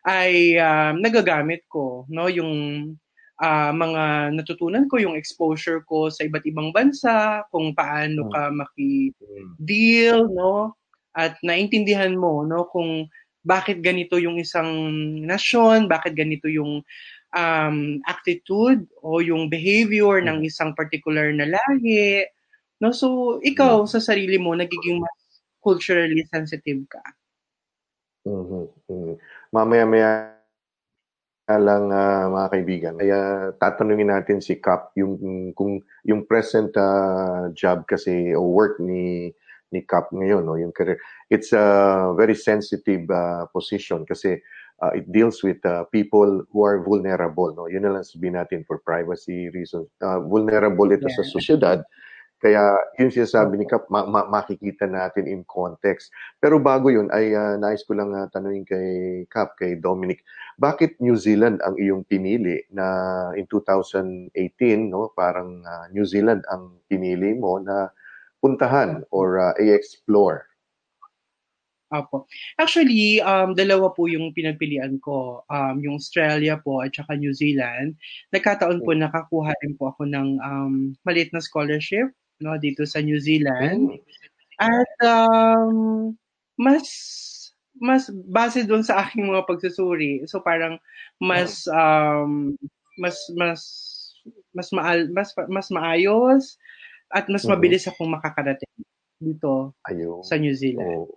ay 0.06 0.58
um, 0.61 1.00
nagagamit 1.02 1.66
ko, 1.70 2.06
no? 2.12 2.30
Yung 2.30 2.52
ah, 3.38 3.70
mga 3.70 4.34
natutunan 4.34 4.90
ko, 4.90 4.98
yung 4.98 5.14
exposure 5.14 5.82
ko 5.87 6.11
sa 6.11 6.26
iba't 6.26 6.42
ibang 6.46 6.74
bansa, 6.74 7.46
kung 7.54 7.70
paano 7.70 8.26
Mm. 8.26 8.32
ka 8.34 8.42
maki 8.50 9.14
Mm. 9.14 9.54
deal, 9.62 10.18
no? 10.34 10.74
At 11.14 11.38
naintindihan 11.42 12.14
mo, 12.18 12.42
no, 12.46 12.66
kung 12.70 13.06
bakit 13.46 13.80
ganito 13.80 14.18
yung 14.18 14.37
isang 14.42 14.68
nasyon, 15.24 15.87
bakit 15.87 16.18
ganito 16.18 16.50
yung 16.50 16.82
um, 17.34 17.76
attitude 18.06 18.84
o 19.00 19.22
yung 19.22 19.48
behavior 19.48 20.20
ng 20.22 20.44
isang 20.44 20.74
particular 20.74 21.30
na 21.32 21.48
lahi. 21.48 22.26
No, 22.78 22.94
so 22.94 23.38
ikaw 23.42 23.82
sa 23.87 23.98
sarili 23.98 24.38
mo 24.38 24.54
nagiging 24.54 25.02
mas 25.02 25.42
culturally 25.62 26.22
sensitive 26.30 26.87
ka. 26.87 27.02
Mhm, 28.26 28.68
mhm. 28.88 29.14
Mamaya-maya 29.52 30.37
lang 31.48 31.88
ah, 31.88 32.28
mga 32.28 32.48
kaibigan. 32.52 32.94
Kaya 33.00 33.52
tatanungin 33.56 34.12
natin 34.12 34.38
si 34.44 34.61
Kap 34.61 34.92
yung 35.00 35.16
kung 35.56 35.80
yung 36.04 36.28
present 36.28 36.68
ah, 36.76 37.48
job 37.56 37.88
kasi 37.88 38.37
o 38.37 38.44
work 38.52 38.76
ni 38.84 39.32
ni 39.72 39.80
Kap 39.84 40.12
ngayon 40.12 40.44
no 40.48 40.56
yung 40.61 40.72
career 40.72 40.96
it's 41.32 41.52
a 41.56 41.64
very 42.16 42.37
sensitive 42.37 43.08
ah, 43.12 43.48
position 43.52 44.04
kasi 44.04 44.37
ah, 44.84 44.92
it 44.92 45.08
deals 45.08 45.40
with 45.44 45.61
ah, 45.64 45.84
people 45.88 46.44
who 46.52 46.61
are 46.64 46.80
vulnerable 46.84 47.52
no 47.56 47.64
yun 47.68 47.84
na 47.88 47.96
lang 47.96 48.04
sabihin 48.04 48.37
natin 48.37 48.64
for 48.68 48.80
privacy 48.84 49.48
reasons 49.52 49.88
Ah, 50.04 50.20
vulnerable 50.20 50.88
ito 50.92 51.08
sa 51.08 51.24
Yeah. 51.24 51.32
Kaya 52.38 52.79
yung 53.03 53.11
sinasabi 53.11 53.59
ni 53.59 53.66
Kap 53.66 53.90
ma- 53.90 54.07
ma- 54.07 54.31
makikita 54.31 54.87
natin 54.87 55.27
in 55.27 55.42
context 55.44 56.14
pero 56.38 56.62
bago 56.62 56.87
yun 56.87 57.11
ay 57.11 57.35
ah, 57.35 57.59
nais 57.59 57.83
ko 57.83 57.98
lang 57.98 58.14
ah, 58.14 58.31
tanungin 58.31 58.62
kay 58.62 58.88
Kap 59.27 59.59
kay 59.59 59.74
Dominic 59.74 60.22
bakit 60.55 60.94
New 61.03 61.18
Zealand 61.18 61.59
ang 61.66 61.74
iyong 61.74 62.07
pinili 62.07 62.62
na 62.70 62.87
in 63.35 63.46
2018 63.51 64.31
no 64.87 65.11
parang 65.12 65.66
ah, 65.66 65.90
New 65.90 66.07
Zealand 66.07 66.46
ang 66.51 66.79
pinili 66.87 67.35
mo 67.35 67.59
na 67.59 67.90
puntahan 68.38 69.03
or 69.11 69.42
ah, 69.42 69.55
i-explore 69.59 70.48
Apo. 71.88 72.29
Actually, 72.61 73.16
um, 73.24 73.57
dalawa 73.57 73.88
po 73.96 74.05
yung 74.12 74.37
pinagpilian 74.37 75.01
ko. 75.01 75.40
Um, 75.48 75.81
yung 75.81 75.96
Australia 75.96 76.61
po 76.61 76.85
at 76.85 76.92
saka 76.92 77.16
New 77.16 77.33
Zealand. 77.33 77.96
Nagkataon 78.29 78.85
po 78.85 78.92
nakakuha 78.92 79.57
rin 79.64 79.72
po 79.72 79.88
ako 79.96 80.05
ng 80.05 80.37
um, 80.37 80.92
maliit 81.09 81.33
na 81.33 81.40
scholarship 81.40 82.12
no, 82.40 82.57
dito 82.59 82.87
sa 82.87 83.03
New 83.03 83.18
Zealand. 83.18 83.98
At 84.59 84.90
um, 85.03 86.14
mas 86.59 86.87
mas 87.79 88.11
base 88.11 88.66
doon 88.66 88.83
sa 88.83 89.07
aking 89.07 89.31
mga 89.31 89.46
pagsusuri. 89.46 90.27
So 90.27 90.42
parang 90.42 90.83
mas 91.22 91.66
um, 91.70 92.59
mas 92.98 93.14
mas 93.38 93.61
mas 94.51 94.68
maal, 94.74 95.07
mas 95.14 95.31
mas 95.46 95.68
maayos 95.70 96.59
at 97.14 97.31
mas 97.31 97.46
Mhm. 97.46 97.51
mabilis 97.55 97.87
akong 97.87 98.11
makakarating 98.11 98.68
dito 99.18 99.74
ayun 99.87 100.22
sa 100.27 100.37
New 100.38 100.55
Zealand. 100.55 101.07
Oo. 101.07 101.14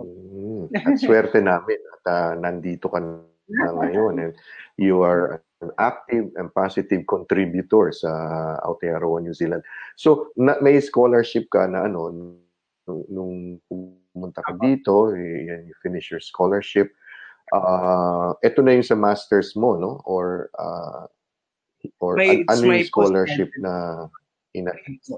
Mm. 0.00 0.72
At 0.72 0.96
swerte 0.96 1.44
namin 1.44 1.76
at 1.76 2.04
ah, 2.08 2.32
nandito 2.38 2.88
ka 2.88 2.98
na 3.02 3.68
ngayon 3.84 4.16
and 4.16 4.32
you 4.80 5.04
are 5.04 5.44
an 5.60 5.70
active 5.76 6.32
and 6.40 6.48
positive 6.56 7.04
contributor 7.04 7.92
sa 7.92 8.10
Aotearoa, 8.64 9.20
New 9.20 9.36
Zealand. 9.36 9.60
So, 9.96 10.32
na, 10.36 10.56
may 10.64 10.80
scholarship 10.80 11.52
ka 11.52 11.68
na 11.68 11.84
ano, 11.84 12.08
nung, 12.08 13.04
nung 13.12 13.34
pumunta 13.68 14.40
ka 14.40 14.56
dito, 14.56 15.12
y- 15.12 15.68
you 15.68 15.74
finish 15.84 16.08
your 16.08 16.20
scholarship, 16.24 16.90
ah 17.52 18.32
ito 18.40 18.62
na 18.62 18.78
yung 18.78 18.86
sa 18.86 18.96
masters 18.96 19.52
mo, 19.52 19.76
no? 19.76 20.00
Or, 20.08 20.48
ah, 20.56 21.10
or 22.00 22.16
May- 22.16 22.46
an- 22.46 22.48
ano 22.48 22.62
yung 22.72 22.88
scholarship 22.88 23.50
na 23.60 24.06
ina, 24.56 24.72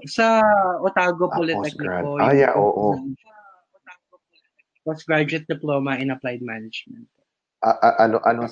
Sa 0.09 0.43
Otago 0.83 1.31
Ah, 1.31 1.39
Polytechnic 1.39 1.87
po. 2.03 2.19
Ah, 2.19 2.35
yung 2.35 2.39
yeah, 2.41 2.53
oo. 2.53 2.99
Postgraduate 4.83 5.47
Diploma 5.47 5.95
in 5.95 6.11
Applied 6.11 6.43
Management. 6.43 7.07
a- 7.63 7.79
a- 7.79 7.97
ano, 8.03 8.19
ano, 8.27 8.51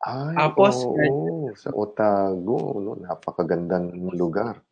Ay, 0.00 0.32
Ah, 0.32 0.48
post- 0.56 0.88
oo, 0.88 1.52
sa 1.52 1.68
Otago, 1.76 2.80
no, 2.80 2.96
napakagandang 2.96 3.92
lugar. 4.16 4.64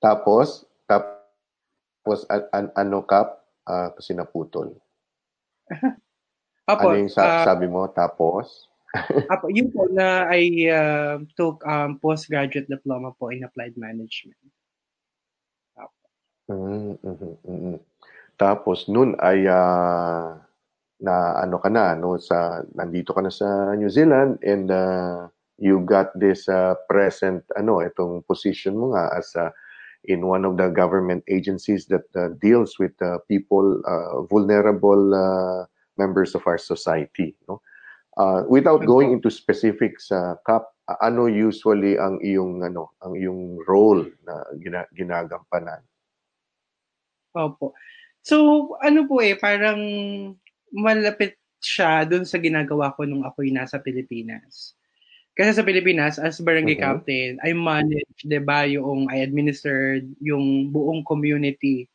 Tapos, 0.00 0.64
tapos, 0.88 2.24
an, 2.32 2.48
an- 2.54 2.72
ano 2.72 3.04
ka, 3.04 3.36
uh, 3.68 3.92
kasi 3.92 4.16
naputol. 4.16 4.72
Apo, 6.64 6.88
ano 6.88 6.96
yung 6.96 7.12
sa- 7.12 7.42
uh, 7.42 7.44
sabi 7.44 7.68
mo? 7.68 7.84
Tapos? 7.92 8.64
Apo, 9.28 9.52
yun 9.52 9.68
po 9.68 9.84
na 9.92 10.24
I 10.32 10.64
uh, 10.72 11.20
took 11.36 11.60
um, 11.68 12.00
postgraduate 12.00 12.64
diploma 12.64 13.12
po 13.12 13.28
in 13.28 13.44
applied 13.44 13.76
management. 13.76 14.40
Apo. 15.76 15.92
Mm-hmm, 16.48 17.34
mm-hmm. 17.44 17.76
Tapos 18.40 18.88
noon 18.88 19.18
ay 19.20 19.44
uh, 19.44 20.38
na 20.98 21.38
ano 21.38 21.62
ka 21.62 21.70
na 21.70 21.94
no 21.94 22.18
sa 22.18 22.62
nandito 22.74 23.14
ka 23.14 23.22
na 23.22 23.30
sa 23.30 23.74
New 23.78 23.90
Zealand 23.90 24.42
and 24.42 24.70
uh, 24.70 25.30
you 25.58 25.82
got 25.86 26.10
this 26.18 26.50
uh, 26.50 26.74
present 26.90 27.46
ano 27.54 27.78
itong 27.82 28.26
position 28.26 28.74
mo 28.74 28.94
nga 28.94 29.14
as 29.14 29.30
uh, 29.38 29.50
in 30.06 30.26
one 30.26 30.44
of 30.44 30.56
the 30.58 30.70
government 30.70 31.22
agencies 31.30 31.86
that 31.86 32.06
uh, 32.18 32.34
deals 32.42 32.78
with 32.78 32.94
uh, 33.02 33.18
people 33.30 33.78
uh, 33.86 34.22
vulnerable 34.26 35.14
uh, 35.14 35.66
members 35.98 36.34
of 36.34 36.46
our 36.46 36.58
society. 36.58 37.34
No? 37.48 37.60
Uh, 38.18 38.42
without 38.48 38.82
going 38.86 39.12
into 39.12 39.30
specifics, 39.30 40.10
uh, 40.10 40.34
Kap, 40.46 40.74
ano 41.02 41.26
usually 41.26 41.94
ang 41.94 42.18
iyong 42.18 42.66
ano 42.66 42.90
ang 43.02 43.14
iyong 43.14 43.62
role 43.66 44.02
na 44.26 44.42
gina, 44.58 44.82
ginagampanan? 44.90 45.82
Opo. 47.38 47.74
So, 48.26 48.74
ano 48.82 49.06
po 49.06 49.22
eh, 49.22 49.38
parang 49.38 49.78
malapit 50.72 51.38
siya 51.58 52.06
dun 52.06 52.22
sa 52.22 52.38
ginagawa 52.38 52.94
ko 52.94 53.04
nung 53.04 53.26
ako'y 53.26 53.50
nasa 53.50 53.82
Pilipinas. 53.82 54.78
Kasi 55.38 55.54
sa 55.54 55.62
Pilipinas, 55.62 56.18
as 56.18 56.42
barangay 56.42 56.82
uh-huh. 56.82 56.98
captain, 56.98 57.38
I 57.46 57.54
manage, 57.54 58.26
ba, 58.42 58.66
yung, 58.66 59.06
I 59.06 59.22
administered 59.22 60.10
yung 60.18 60.74
buong 60.74 61.06
community. 61.06 61.86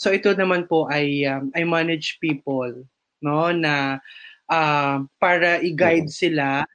So 0.00 0.12
ito 0.12 0.32
naman 0.32 0.64
po 0.68 0.88
ay, 0.88 1.28
um, 1.28 1.52
I 1.52 1.64
manage 1.64 2.20
people 2.20 2.84
no 3.24 3.48
na 3.52 3.98
uh, 4.52 4.96
para 5.16 5.60
i-guide 5.64 6.08
mm-hmm. 6.08 6.20
sila 6.20 6.68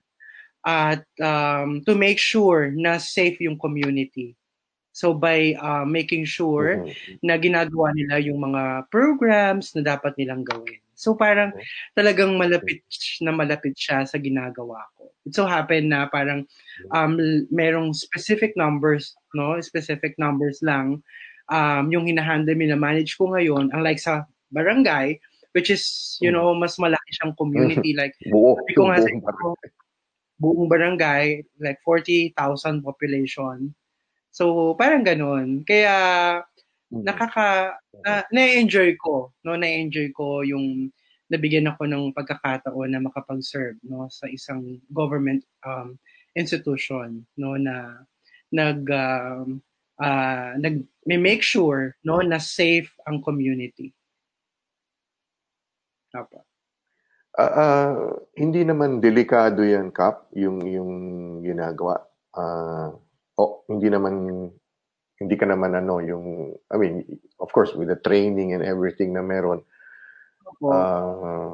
at 0.62 1.06
um, 1.22 1.82
to 1.86 1.98
make 1.98 2.22
sure 2.22 2.70
na 2.74 2.98
safe 3.02 3.42
yung 3.42 3.58
community. 3.58 4.38
So 4.92 5.14
by 5.16 5.58
uh, 5.58 5.86
making 5.88 6.26
sure 6.30 6.86
mm-hmm. 6.86 7.18
na 7.26 7.38
ginagawa 7.38 7.94
nila 7.98 8.22
yung 8.22 8.42
mga 8.42 8.90
programs 8.94 9.74
na 9.74 9.82
dapat 9.82 10.14
nilang 10.22 10.46
gawin. 10.46 10.82
So 11.02 11.18
parang 11.18 11.50
talagang 11.98 12.38
malapit 12.38 12.86
na 13.26 13.34
malapit 13.34 13.74
siya 13.74 14.06
sa 14.06 14.22
ginagawa 14.22 14.86
ko. 14.94 15.10
It 15.26 15.34
so 15.34 15.50
happen 15.50 15.90
na 15.90 16.06
parang 16.06 16.46
um, 16.94 17.18
merong 17.50 17.98
specific 17.98 18.54
numbers, 18.54 19.18
no? 19.34 19.58
Specific 19.62 20.14
numbers 20.22 20.62
lang 20.62 21.02
um, 21.52 21.92
yung 21.92 22.08
hinahandle, 22.08 22.56
mina-manage 22.56 23.20
ko 23.20 23.30
ngayon. 23.36 23.70
Unlike 23.76 24.00
sa 24.00 24.24
barangay, 24.56 25.20
which 25.52 25.68
is, 25.68 26.16
you 26.24 26.32
know, 26.32 26.56
mas 26.56 26.80
malaki 26.80 27.12
siyang 27.20 27.36
community. 27.36 27.92
Like, 28.00 28.16
buo, 28.32 28.56
sabi 28.56 28.72
ko 28.74 28.82
nga 28.88 29.04
sa 29.04 29.12
buong 30.42 30.72
barangay, 30.72 31.44
like 31.60 31.78
40,000 31.86 32.82
population. 32.82 33.76
So, 34.32 34.74
parang 34.80 35.04
ganun. 35.04 35.68
Kaya, 35.68 35.96
mm. 36.42 36.48
Nakaka, 36.92 37.80
na, 38.04 38.28
na-enjoy 38.30 39.00
ko, 39.00 39.32
no? 39.48 39.56
Na-enjoy 39.56 40.12
ko 40.12 40.44
yung 40.44 40.92
nabigyan 41.32 41.72
ako 41.72 41.88
ng 41.88 42.12
pagkakataon 42.12 42.92
na 42.92 43.00
makapag-serve 43.00 43.80
no 43.88 44.12
sa 44.12 44.28
isang 44.28 44.84
government 44.92 45.48
um, 45.64 45.96
institution 46.36 47.24
no 47.40 47.56
na 47.56 48.04
nag 48.52 48.84
uh, 48.84 49.48
uh, 50.04 50.52
nag 50.60 50.84
may 51.08 51.16
make 51.16 51.40
sure 51.40 51.96
no 52.04 52.20
na 52.20 52.36
safe 52.36 52.92
ang 53.08 53.24
community. 53.24 53.96
Apa. 56.12 56.44
Uh, 57.32 57.54
uh, 57.56 57.92
hindi 58.36 58.68
naman 58.68 59.00
delikado 59.00 59.64
yan, 59.64 59.96
Kap, 59.96 60.28
yung, 60.36 60.60
yung 60.68 60.92
ginagawa. 61.40 62.04
Uh, 62.36 62.92
oh, 63.40 63.64
hindi 63.72 63.88
naman, 63.88 64.52
hindi 65.22 65.38
ka 65.38 65.46
naman 65.46 65.78
ano, 65.78 66.02
yung, 66.02 66.58
I 66.74 66.82
mean, 66.82 67.06
of 67.38 67.54
course, 67.54 67.78
with 67.78 67.94
the 67.94 68.02
training 68.02 68.58
and 68.58 68.66
everything 68.66 69.14
na 69.14 69.22
meron. 69.22 69.62
Uh, 70.66 71.54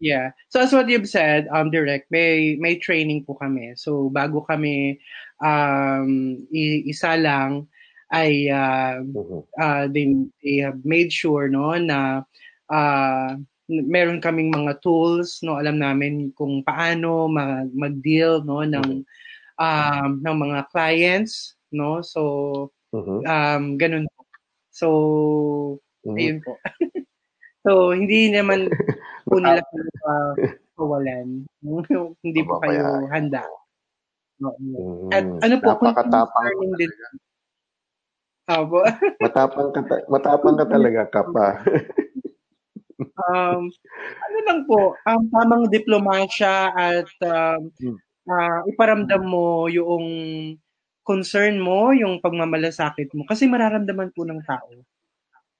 yeah. 0.00 0.32
So 0.48 0.64
as 0.64 0.72
what 0.72 0.88
you've 0.88 1.08
said, 1.08 1.44
um, 1.52 1.68
direct, 1.68 2.08
may, 2.08 2.56
may 2.56 2.80
training 2.80 3.28
po 3.28 3.36
kami. 3.36 3.76
So 3.76 4.08
bago 4.08 4.40
kami 4.48 4.96
um, 5.44 6.40
isa 6.50 7.20
lang, 7.20 7.68
ay 8.10 8.50
uh, 8.50 9.06
uh-huh. 9.06 9.42
uh, 9.62 9.84
they, 9.86 10.10
they 10.42 10.58
have 10.58 10.82
made 10.82 11.14
sure 11.14 11.46
no 11.46 11.78
na 11.78 12.26
uh, 12.66 13.38
meron 13.70 14.18
kaming 14.18 14.50
mga 14.50 14.82
tools 14.82 15.38
no 15.46 15.62
alam 15.62 15.78
namin 15.78 16.34
kung 16.34 16.66
paano 16.66 17.30
mag, 17.30 17.70
mag-deal 17.70 18.42
no 18.42 18.66
ng 18.66 19.06
um 19.62 20.10
ng 20.18 20.36
mga 20.42 20.66
clients 20.74 21.54
no 21.70 22.02
so 22.02 22.22
uh-huh. 22.94 23.20
um 23.26 23.78
ganun 23.78 24.06
po. 24.10 24.20
So 24.70 24.88
uh-huh. 26.06 26.18
ayun 26.18 26.38
po. 26.42 26.58
so 27.64 27.92
hindi 27.94 28.30
naman 28.30 28.70
po 29.28 29.36
nila 29.38 29.62
uh, 30.06 30.32
pawalan. 30.74 31.46
hindi 32.26 32.40
po 32.44 32.60
kayo 32.62 33.06
handa. 33.10 33.44
No. 34.40 34.56
At 35.12 35.26
ano 35.26 35.54
po 35.60 35.68
napakatapang 35.76 36.72
din. 36.80 36.92
Abo. 38.50 38.82
matapang 39.22 39.70
ka 39.70 39.82
matapang 40.10 40.58
ka 40.58 40.66
talaga 40.66 41.06
kapa 41.06 41.62
um, 43.28 43.60
ano 44.20 44.38
lang 44.46 44.60
po, 44.68 44.96
um, 45.08 45.22
tamang 45.32 45.64
diplomasya 45.68 46.72
at 46.72 47.10
um, 47.24 47.72
uh, 48.28 48.60
iparamdam 48.68 49.22
mo 49.24 49.66
yung 49.68 50.04
concern 51.02 51.58
mo, 51.58 51.90
yung 51.90 52.20
pagmamalasakit 52.20 53.12
mo. 53.16 53.24
Kasi 53.26 53.48
mararamdaman 53.50 54.12
po 54.14 54.22
ng 54.28 54.40
tao. 54.44 54.68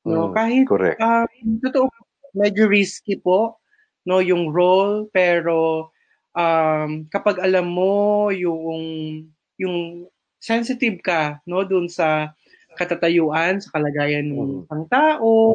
No, 0.07 0.31
mm, 0.31 0.33
kahit 0.33 0.65
correct. 0.65 0.99
Um, 1.01 1.61
totoo, 1.61 1.89
medyo 2.33 2.71
risky 2.71 3.19
po 3.21 3.61
no 4.09 4.25
yung 4.25 4.49
role 4.49 5.13
pero 5.13 5.91
um, 6.33 7.05
kapag 7.13 7.37
alam 7.43 7.69
mo 7.69 8.29
yung 8.33 8.83
yung 9.61 10.09
sensitive 10.41 11.05
ka 11.05 11.37
no 11.45 11.69
doon 11.69 11.85
sa 11.85 12.33
katatayuan 12.81 13.61
sa 13.61 13.77
kalagayan 13.77 14.33
ng 14.33 14.65
mm. 14.65 14.89
tao 14.89 15.53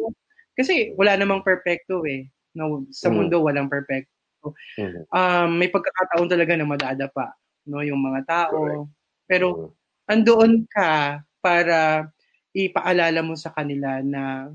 kasi 0.56 0.94
wala 0.96 1.20
namang 1.20 1.44
perfecto 1.44 2.00
eh. 2.08 2.32
No, 2.56 2.88
sa 2.88 3.12
mm. 3.12 3.14
mundo 3.14 3.44
walang 3.44 3.68
perfecto. 3.68 4.56
Mm. 4.80 5.04
Um, 5.12 5.48
may 5.60 5.68
pagkakataon 5.68 6.30
talaga 6.30 6.56
na 6.56 6.64
madadapa 6.64 7.36
no 7.66 7.82
yung 7.82 8.00
mga 8.00 8.20
tao. 8.24 8.86
Pero 9.26 9.46
mm. 9.54 10.12
andoon 10.14 10.52
ka 10.70 11.22
para 11.42 12.10
ipaalala 12.56 13.20
mo 13.20 13.36
sa 13.36 13.52
kanila 13.52 14.00
na 14.00 14.50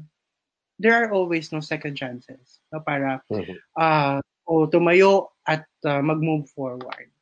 there 0.82 0.98
are 0.98 1.14
always 1.14 1.54
no 1.54 1.62
second 1.62 1.94
chances 1.94 2.58
no 2.74 2.82
para 2.82 3.22
uh, 3.78 4.18
o 4.50 4.66
tumayo 4.66 5.30
at 5.46 5.70
uh, 5.86 6.02
mag-move 6.02 6.50
forward. 6.50 7.14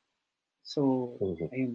So, 0.64 1.14
mm-hmm. 1.20 1.52
ayun 1.52 1.74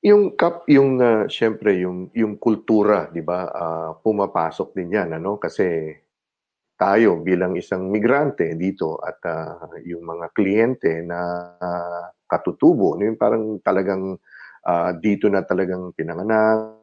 yung 0.00 0.32
kap 0.32 0.64
yung 0.64 0.96
uh, 0.96 1.28
syempre 1.28 1.76
yung 1.76 2.08
yung 2.16 2.40
kultura, 2.40 3.12
'di 3.12 3.20
ba? 3.20 3.40
Uh, 3.52 3.90
pumapasok 4.00 4.72
din 4.72 4.96
'yan 4.96 5.12
ano 5.12 5.36
kasi 5.36 5.92
tayo 6.80 7.20
bilang 7.20 7.52
isang 7.60 7.92
migrante 7.92 8.56
dito 8.56 8.96
at 9.04 9.20
uh, 9.28 9.76
yung 9.84 10.00
mga 10.08 10.32
kliyente 10.32 11.04
na 11.04 11.20
uh, 11.60 12.08
katutubo, 12.30 12.94
yung 13.02 13.18
parang 13.18 13.58
talagang 13.66 14.14
uh, 14.62 14.90
dito 15.02 15.26
na 15.26 15.42
talagang 15.42 15.90
pinanganak, 15.98 16.78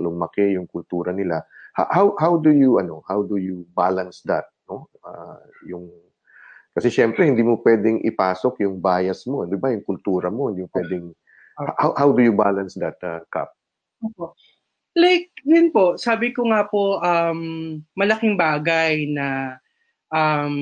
lumaki 0.00 0.56
yung 0.56 0.64
kultura 0.64 1.12
nila. 1.12 1.44
How 1.76 2.16
how 2.16 2.40
do 2.40 2.48
you 2.54 2.80
ano, 2.80 3.04
how 3.04 3.20
do 3.20 3.36
you 3.36 3.68
balance 3.76 4.24
that, 4.24 4.48
no? 4.70 4.88
Uh, 5.04 5.44
yung 5.68 5.92
kasi 6.72 6.88
syempre 6.88 7.28
hindi 7.28 7.44
mo 7.44 7.60
pwedeng 7.60 8.00
ipasok 8.00 8.64
yung 8.64 8.80
bias 8.80 9.28
mo, 9.28 9.44
'di 9.44 9.60
ba? 9.60 9.74
Yung 9.74 9.84
kultura 9.84 10.32
mo, 10.32 10.48
hindi 10.48 10.64
mo 10.64 10.70
pwedeng 10.72 11.12
How, 11.54 11.94
how 11.94 12.10
do 12.10 12.22
you 12.22 12.34
balance 12.34 12.74
that, 12.82 12.98
uh, 13.06 13.22
Cap? 13.30 13.54
Like, 14.94 15.30
yun 15.46 15.70
po, 15.70 15.94
sabi 15.94 16.34
ko 16.34 16.50
nga 16.50 16.66
po, 16.66 16.98
um, 16.98 17.78
malaking 17.94 18.34
bagay 18.34 19.06
na 19.10 19.58
um, 20.10 20.54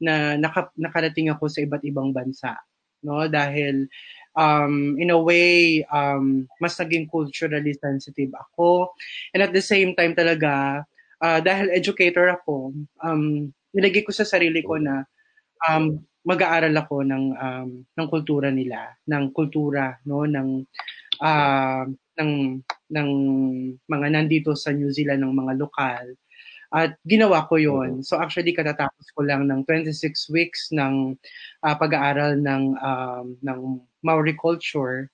na 0.00 0.36
naka, 0.36 0.68
nakarating 0.76 1.32
ako 1.32 1.48
sa 1.48 1.64
iba't 1.64 1.84
ibang 1.84 2.12
bansa. 2.12 2.56
No? 3.06 3.30
Dahil 3.30 3.86
um, 4.36 4.98
in 5.00 5.10
a 5.10 5.18
way, 5.18 5.86
um, 5.88 6.44
mas 6.60 6.76
naging 6.76 7.08
culturally 7.08 7.72
sensitive 7.78 8.30
ako. 8.34 8.92
And 9.32 9.46
at 9.46 9.54
the 9.54 9.64
same 9.64 9.96
time 9.96 10.12
talaga, 10.18 10.84
uh, 11.22 11.40
dahil 11.40 11.72
educator 11.72 12.28
ako, 12.28 12.76
um, 13.00 13.50
nilagay 13.72 14.04
ko 14.04 14.12
sa 14.12 14.28
sarili 14.28 14.60
ko 14.60 14.76
na 14.76 15.06
um, 15.70 15.96
mag-aaral 16.26 16.74
ako 16.74 17.06
ng 17.06 17.24
um, 17.38 17.68
ng 17.86 18.06
kultura 18.10 18.50
nila, 18.50 18.92
ng 19.06 19.30
kultura 19.30 19.94
no 20.10 20.26
ng 20.26 20.66
uh, 21.22 21.84
ng 22.18 22.30
ng 22.92 23.10
mga 23.88 24.06
nandito 24.14 24.54
sa 24.54 24.70
New 24.74 24.90
Zealand 24.92 25.22
ng 25.24 25.34
mga 25.34 25.52
lokal 25.58 26.06
At 26.74 26.98
ginawa 27.06 27.46
ko 27.48 27.56
yon. 27.56 28.02
So 28.04 28.18
actually 28.20 28.52
katatapos 28.52 29.08
ko 29.14 29.24
lang 29.24 29.48
ng 29.48 29.64
26 29.64 30.28
weeks 30.34 30.68
ng 30.74 31.16
uh, 31.64 31.76
pag-aaral 31.78 32.36
ng 32.42 32.64
um, 32.82 33.26
ng 33.40 33.60
Maori 34.04 34.34
culture, 34.36 35.08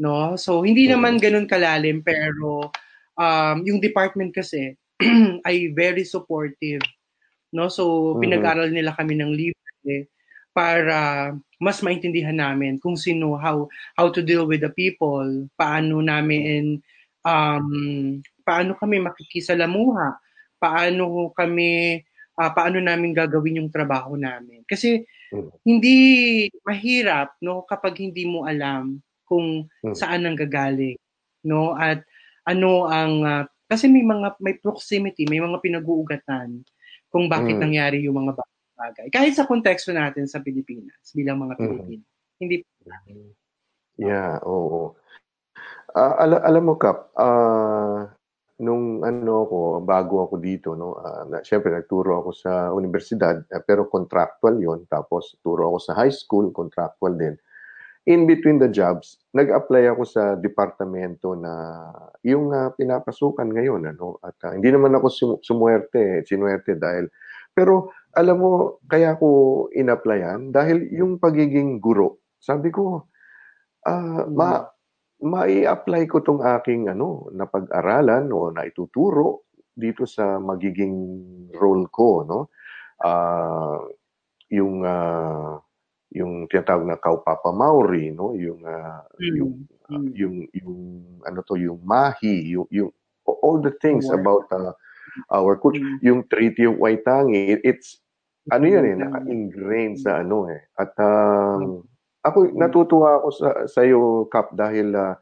no? 0.00 0.36
So 0.38 0.62
hindi 0.66 0.86
naman 0.90 1.18
ganoon 1.22 1.50
kalalim 1.50 2.02
pero 2.02 2.70
um, 3.18 3.56
yung 3.66 3.82
department 3.82 4.34
kasi 4.34 4.74
ay 5.48 5.72
very 5.74 6.06
supportive, 6.06 6.82
no? 7.54 7.68
So 7.70 8.16
pinag-aral 8.20 8.70
nila 8.70 8.94
kami 8.96 9.18
ng 9.18 9.32
libre 9.34 10.10
para 10.54 11.32
mas 11.58 11.82
maintindihan 11.82 12.36
namin 12.38 12.78
kung 12.78 12.94
sino 12.94 13.34
how 13.38 13.66
how 13.98 14.06
to 14.10 14.22
deal 14.22 14.46
with 14.46 14.62
the 14.62 14.70
people, 14.74 15.26
paano 15.58 15.98
namin 16.02 16.78
um 17.24 18.20
paano 18.44 18.76
kami 18.76 19.00
makikisalamuha 19.00 20.20
paano 20.60 21.32
kami 21.32 22.00
uh, 22.38 22.50
paano 22.52 22.78
namin 22.80 23.12
gagawin 23.14 23.60
yung 23.62 23.70
trabaho 23.70 24.16
namin. 24.18 24.64
Kasi 24.64 25.04
mm. 25.32 25.64
hindi 25.66 25.98
mahirap 26.64 27.36
no 27.44 27.62
kapag 27.68 28.00
hindi 28.00 28.24
mo 28.24 28.48
alam 28.48 28.98
kung 29.28 29.68
mm. 29.84 29.94
saan 29.96 30.24
ang 30.24 30.36
gagaling 30.36 30.96
no 31.44 31.76
at 31.76 32.00
ano 32.48 32.88
ang 32.88 33.14
uh, 33.24 33.44
kasi 33.68 33.88
may 33.88 34.04
mga 34.04 34.36
may 34.40 34.56
proximity, 34.60 35.24
may 35.24 35.40
mga 35.40 35.60
pinag-uugatan 35.60 36.64
kung 37.08 37.26
bakit 37.30 37.56
mm. 37.56 37.62
nangyari 37.62 38.04
yung 38.04 38.20
mga 38.24 38.36
bagay. 38.74 39.06
Kahit 39.08 39.36
sa 39.38 39.48
konteksto 39.48 39.94
natin 39.94 40.26
sa 40.28 40.42
Pilipinas 40.42 41.12
bilang 41.14 41.40
mga 41.40 41.60
Pilipino. 41.60 42.04
Mm. 42.04 42.12
Hindi 42.40 42.56
Yeah, 43.94 44.42
oo. 44.42 44.98
Uh, 45.94 46.14
al- 46.18 46.42
alam 46.42 46.62
mo 46.66 46.74
Kap, 46.74 47.14
uh, 47.14 48.02
nung 48.58 49.06
ano 49.06 49.46
ako, 49.46 49.58
bago 49.86 50.26
ako 50.26 50.42
dito, 50.42 50.74
no, 50.74 50.98
uh, 50.98 51.22
na, 51.30 51.38
syempre 51.46 51.70
nagturo 51.70 52.18
ako 52.18 52.30
sa 52.34 52.74
universidad, 52.74 53.46
uh, 53.46 53.62
pero 53.62 53.86
contractual 53.86 54.58
yon 54.58 54.90
Tapos 54.90 55.38
turo 55.38 55.70
ako 55.70 55.78
sa 55.78 55.94
high 55.94 56.10
school, 56.10 56.50
contractual 56.50 57.14
din. 57.14 57.38
In 58.10 58.26
between 58.26 58.58
the 58.58 58.66
jobs, 58.66 59.22
nag-apply 59.38 59.94
ako 59.94 60.02
sa 60.02 60.34
departamento 60.34 61.38
na 61.38 61.86
yung 62.26 62.50
uh, 62.50 62.74
pinapasukan 62.74 63.46
ngayon. 63.54 63.86
Ano, 63.94 64.18
at 64.18 64.34
uh, 64.50 64.52
hindi 64.52 64.74
naman 64.74 64.98
ako 64.98 65.06
sum- 65.14 65.40
sumuwerte, 65.46 66.26
sinuwerte 66.26 66.74
dahil, 66.74 67.06
pero 67.54 67.94
alam 68.18 68.42
mo, 68.42 68.82
kaya 68.90 69.14
ko 69.14 69.70
in-applyan 69.70 70.50
dahil 70.50 70.90
yung 70.90 71.22
pagiging 71.22 71.78
guro, 71.78 72.18
sabi 72.42 72.74
ko, 72.74 73.06
uh, 73.86 74.26
ma, 74.26 74.73
mai-apply 75.24 76.04
ko 76.04 76.20
tong 76.20 76.44
aking 76.44 76.92
ano, 76.92 77.32
na 77.32 77.48
pag-aralan 77.48 78.28
o 78.28 78.52
na 78.52 78.68
ituturo 78.68 79.48
dito 79.72 80.04
sa 80.04 80.36
magiging 80.36 80.94
role 81.56 81.88
ko, 81.88 82.22
no? 82.28 82.40
Uh, 83.00 83.88
yung 84.52 84.84
uh, 84.84 85.58
yung 86.14 86.46
tinatawag 86.46 86.86
na 86.86 87.00
kaupapa 87.00 87.50
Maori, 87.50 88.12
no? 88.12 88.36
Yung 88.36 88.62
uh, 88.62 89.02
mm. 89.18 89.34
yung 89.34 89.52
uh, 89.88 90.04
yung 90.12 90.36
yung 90.52 90.74
ano 91.24 91.38
to, 91.42 91.56
yung 91.56 91.80
mahi, 91.82 92.54
yung 92.54 92.68
yung 92.68 92.92
all 93.24 93.58
the 93.64 93.72
things 93.80 94.06
oh, 94.12 94.20
about 94.20 94.44
uh, 94.52 94.76
our 95.32 95.56
culture, 95.56 95.82
mm. 95.82 96.04
yung 96.04 96.20
Treaty 96.28 96.68
of 96.68 96.76
Waitangi, 96.76 97.58
it's 97.64 98.04
ano 98.52 98.68
yan 98.68 98.84
eh, 98.84 98.96
naka-ingrained 99.00 99.96
sa 100.04 100.20
ano 100.20 100.52
eh. 100.52 100.60
At 100.76 100.92
um, 101.00 101.80
ako 102.24 102.48
mm. 102.48 102.56
natutuwa 102.56 103.20
ako 103.20 103.28
sa 103.30 103.48
sa 103.68 103.80
iyo 103.84 104.26
Kap 104.32 104.56
dahil 104.56 104.96
uh, 104.96 105.14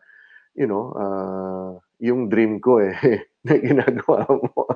you 0.55 0.69
know, 0.69 0.93
uh, 0.93 1.81
yung 2.03 2.29
dream 2.29 2.61
ko 2.61 2.81
eh 2.81 2.97
na 3.47 3.57
ginagawa 3.57 4.29
mo. 4.29 4.69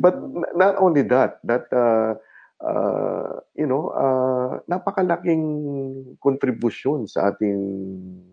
But 0.00 0.16
not 0.56 0.80
only 0.80 1.04
that, 1.12 1.42
that 1.44 1.68
uh, 1.68 2.16
uh, 2.64 3.44
you 3.52 3.68
know, 3.68 3.92
uh, 3.92 4.64
napakalaking 4.64 5.44
kontribusyon 6.16 7.04
sa 7.04 7.28
ating 7.34 7.60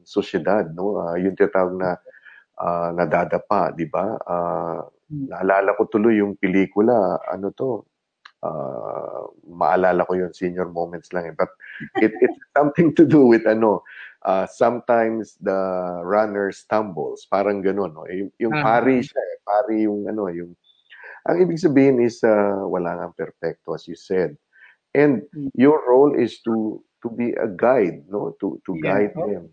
sosyedad, 0.08 0.72
no? 0.72 1.04
Uh, 1.04 1.20
yung 1.20 1.36
tinatawag 1.36 1.76
na 1.76 1.90
uh, 2.56 2.90
nadadapa, 2.96 3.76
di 3.76 3.86
ba? 3.92 4.16
Uh, 4.24 4.88
naalala 5.12 5.76
ko 5.76 5.88
tuloy 5.92 6.20
yung 6.20 6.40
pelikula, 6.40 7.20
ano 7.28 7.52
to, 7.52 7.84
uh, 8.44 9.30
maalala 9.48 10.06
ko 10.06 10.14
yung 10.14 10.34
senior 10.34 10.70
moments 10.70 11.14
lang 11.14 11.34
eh. 11.34 11.36
But 11.36 11.50
it, 12.02 12.14
it's 12.22 12.42
something 12.58 12.94
to 12.96 13.06
do 13.06 13.26
with 13.26 13.48
ano, 13.48 13.82
uh, 14.26 14.46
sometimes 14.46 15.38
the 15.42 15.58
runner 16.04 16.52
stumbles. 16.52 17.26
Parang 17.30 17.64
ganun. 17.64 17.94
No? 17.94 18.06
Yung, 18.10 18.32
yung 18.38 18.54
uh-huh. 18.54 18.66
pari 18.66 19.02
siya 19.02 19.22
eh. 19.22 19.38
Pari 19.46 19.76
yung 19.88 20.06
ano, 20.10 20.30
yung... 20.30 20.54
Ang 21.28 21.44
ibig 21.44 21.60
sabihin 21.60 22.00
is 22.00 22.24
uh, 22.24 22.64
wala 22.64 22.96
nang 22.96 23.12
perfecto 23.12 23.76
as 23.76 23.84
you 23.88 24.00
said. 24.00 24.40
And 24.96 25.28
mm. 25.36 25.52
your 25.60 25.84
role 25.84 26.16
is 26.16 26.40
to 26.48 26.80
to 27.04 27.12
be 27.12 27.36
a 27.36 27.52
guide, 27.52 28.08
no? 28.08 28.34
To 28.40 28.58
to 28.64 28.72
yeah. 28.80 28.84
guide 28.84 29.14
them. 29.14 29.52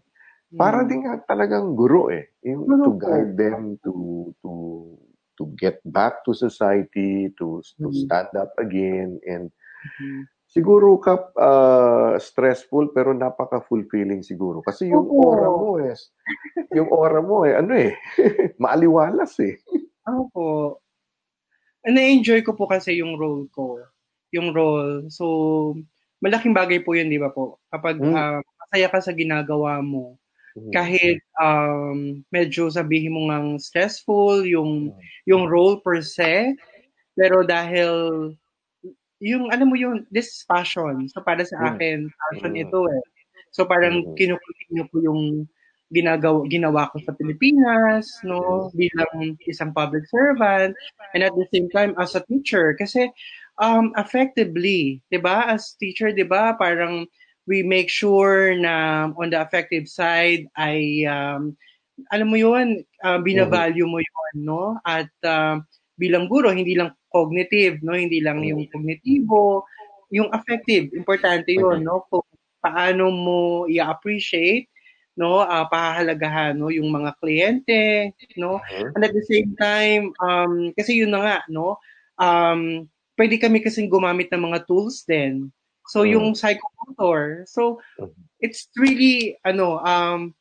Para 0.54 0.86
mm. 0.86 0.88
din 0.88 1.00
nga 1.02 1.18
talagang 1.26 1.74
guro 1.74 2.14
eh. 2.14 2.30
Yung, 2.46 2.70
to 2.70 2.94
guide 2.94 3.34
them 3.34 3.74
to 3.82 3.92
to 4.38 4.50
to 5.38 5.50
get 5.58 5.80
back 5.84 6.22
to 6.24 6.34
society, 6.34 7.30
to, 7.38 7.62
to 7.80 7.88
mm-hmm. 7.88 8.04
stand 8.06 8.32
up 8.38 8.52
again. 8.58 9.18
And 9.26 9.50
mm-hmm. 9.50 10.30
siguro 10.46 10.98
kap 11.02 11.34
uh, 11.36 12.18
stressful 12.18 12.94
pero 12.94 13.12
napaka-fulfilling 13.12 14.22
siguro. 14.22 14.62
Kasi 14.62 14.90
yung 14.90 15.06
Oo. 15.06 15.22
aura 15.26 15.48
mo 15.50 15.70
eh, 15.82 15.94
yung 16.78 16.88
aura 16.90 17.20
mo 17.22 17.36
eh, 17.42 17.54
ano 17.58 17.72
eh, 17.74 17.92
maaliwalas 18.62 19.34
eh. 19.42 19.58
Opo. 20.04 20.78
Na-enjoy 21.84 22.40
ko 22.40 22.56
po 22.56 22.64
kasi 22.64 22.96
yung 22.96 23.20
role 23.20 23.48
ko. 23.52 23.76
Yung 24.32 24.56
role. 24.56 25.08
So, 25.12 25.76
malaking 26.24 26.56
bagay 26.56 26.80
po 26.80 26.96
yun, 26.96 27.12
di 27.12 27.20
ba 27.20 27.28
po? 27.28 27.60
Kapag 27.68 28.00
hmm. 28.00 28.16
uh, 28.16 28.40
masaya 28.40 28.88
ka 28.88 28.98
sa 29.04 29.12
ginagawa 29.12 29.84
mo. 29.84 30.16
Kahit 30.70 31.18
um, 31.42 32.22
medyo 32.30 32.70
sabihin 32.70 33.14
mo 33.14 33.26
ngang 33.26 33.58
stressful 33.58 34.46
yung 34.46 34.94
mm-hmm. 34.94 35.26
yung 35.26 35.50
role 35.50 35.82
per 35.82 35.98
se, 35.98 36.54
pero 37.18 37.42
dahil 37.42 37.90
yung 39.18 39.50
alam 39.50 39.70
mo 39.72 39.76
yung 39.78 40.06
this 40.14 40.46
passion. 40.46 41.10
So 41.10 41.22
para 41.26 41.42
sa 41.42 41.74
akin, 41.74 42.06
passion 42.06 42.54
ito 42.54 42.86
eh. 42.86 43.04
So 43.50 43.66
parang 43.66 44.14
kinukontinue 44.14 44.86
ko 44.90 44.96
yung 45.02 45.22
ginagawa 45.94 46.42
ginawa 46.50 46.90
ko 46.90 46.98
sa 47.06 47.14
Pilipinas, 47.14 48.10
no, 48.26 48.70
bilang 48.74 49.38
isang 49.46 49.70
public 49.70 50.02
servant 50.10 50.74
and 51.14 51.22
at 51.22 51.34
the 51.38 51.46
same 51.54 51.70
time 51.70 51.94
as 52.02 52.18
a 52.18 52.22
teacher 52.26 52.74
kasi 52.74 53.06
um 53.62 53.94
effectively, 53.98 54.98
'di 55.10 55.22
ba? 55.22 55.46
As 55.50 55.78
teacher, 55.78 56.10
'di 56.10 56.26
ba? 56.26 56.58
Parang 56.58 57.06
we 57.44 57.62
make 57.62 57.92
sure 57.92 58.56
na 58.56 59.08
on 59.20 59.28
the 59.28 59.38
affective 59.40 59.88
side 59.88 60.48
ay 60.56 61.04
um, 61.04 61.52
alam 62.10 62.28
mo 62.28 62.36
yun, 62.36 62.82
uh, 63.06 63.20
binavalue 63.22 63.86
mo 63.86 64.02
yun, 64.02 64.34
no? 64.42 64.62
At 64.82 65.10
uh, 65.22 65.62
bilang 65.94 66.26
guro, 66.26 66.50
hindi 66.50 66.74
lang 66.74 66.94
cognitive, 67.12 67.78
no? 67.86 67.94
Hindi 67.94 68.18
lang 68.18 68.42
yung 68.42 68.66
cognitivo, 68.66 69.62
yung 70.10 70.30
affective, 70.34 70.90
importante 70.90 71.54
yun, 71.54 71.86
no? 71.86 72.02
Kung 72.10 72.26
paano 72.58 73.14
mo 73.14 73.40
i-appreciate, 73.70 74.66
no? 75.14 75.46
Uh, 75.46 75.66
pahahalagahan, 75.70 76.58
no? 76.58 76.74
Yung 76.74 76.90
mga 76.90 77.14
kliyente, 77.22 78.10
no? 78.34 78.58
And 78.98 79.02
at 79.06 79.14
the 79.14 79.24
same 79.30 79.54
time, 79.54 80.10
um, 80.18 80.74
kasi 80.74 80.98
yun 80.98 81.14
na 81.14 81.20
nga, 81.22 81.38
no? 81.46 81.78
Um, 82.18 82.90
pwede 83.14 83.38
kami 83.38 83.62
kasing 83.62 83.86
gumamit 83.86 84.30
ng 84.34 84.42
mga 84.50 84.66
tools 84.66 85.06
din, 85.06 85.54
So 85.88 86.02
mm. 86.02 86.10
yung 86.16 86.26
psychomotor. 86.32 87.44
So 87.48 87.80
mm. 88.00 88.12
it's 88.40 88.68
really 88.76 89.36
ano 89.44 89.80
um 89.84 90.32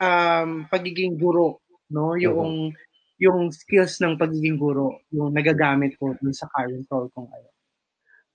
um 0.00 0.66
pagiging 0.72 1.20
guro, 1.20 1.60
no? 1.92 2.16
Yung 2.16 2.72
mm-hmm. 2.72 2.86
yung 3.18 3.50
skills 3.50 3.98
ng 4.00 4.16
pagiging 4.16 4.56
guro, 4.56 5.02
yung 5.10 5.34
nagagamit 5.34 5.98
ko 5.98 6.14
dun 6.16 6.32
sa 6.32 6.48
current 6.54 6.86
role 6.88 7.10
ko 7.12 7.26
ngayon. 7.26 7.54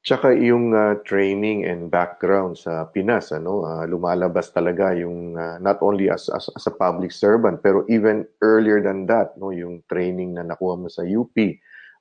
Tsaka 0.03 0.35
yung 0.35 0.75
uh, 0.75 0.99
training 1.07 1.63
and 1.63 1.87
background 1.87 2.59
sa 2.59 2.91
Pinas, 2.91 3.31
ano, 3.31 3.63
uh, 3.63 3.87
lumalabas 3.87 4.51
talaga 4.51 4.91
yung 4.91 5.39
uh, 5.39 5.55
not 5.63 5.79
only 5.79 6.11
as, 6.11 6.27
as 6.27 6.51
as 6.51 6.67
a 6.67 6.75
public 6.75 7.07
servant 7.15 7.63
pero 7.63 7.87
even 7.87 8.27
earlier 8.43 8.83
than 8.83 9.07
that, 9.07 9.31
no, 9.39 9.55
yung 9.55 9.79
training 9.87 10.35
na 10.35 10.43
nakuha 10.43 10.75
mo 10.75 10.91
sa 10.91 11.07
UP 11.07 11.31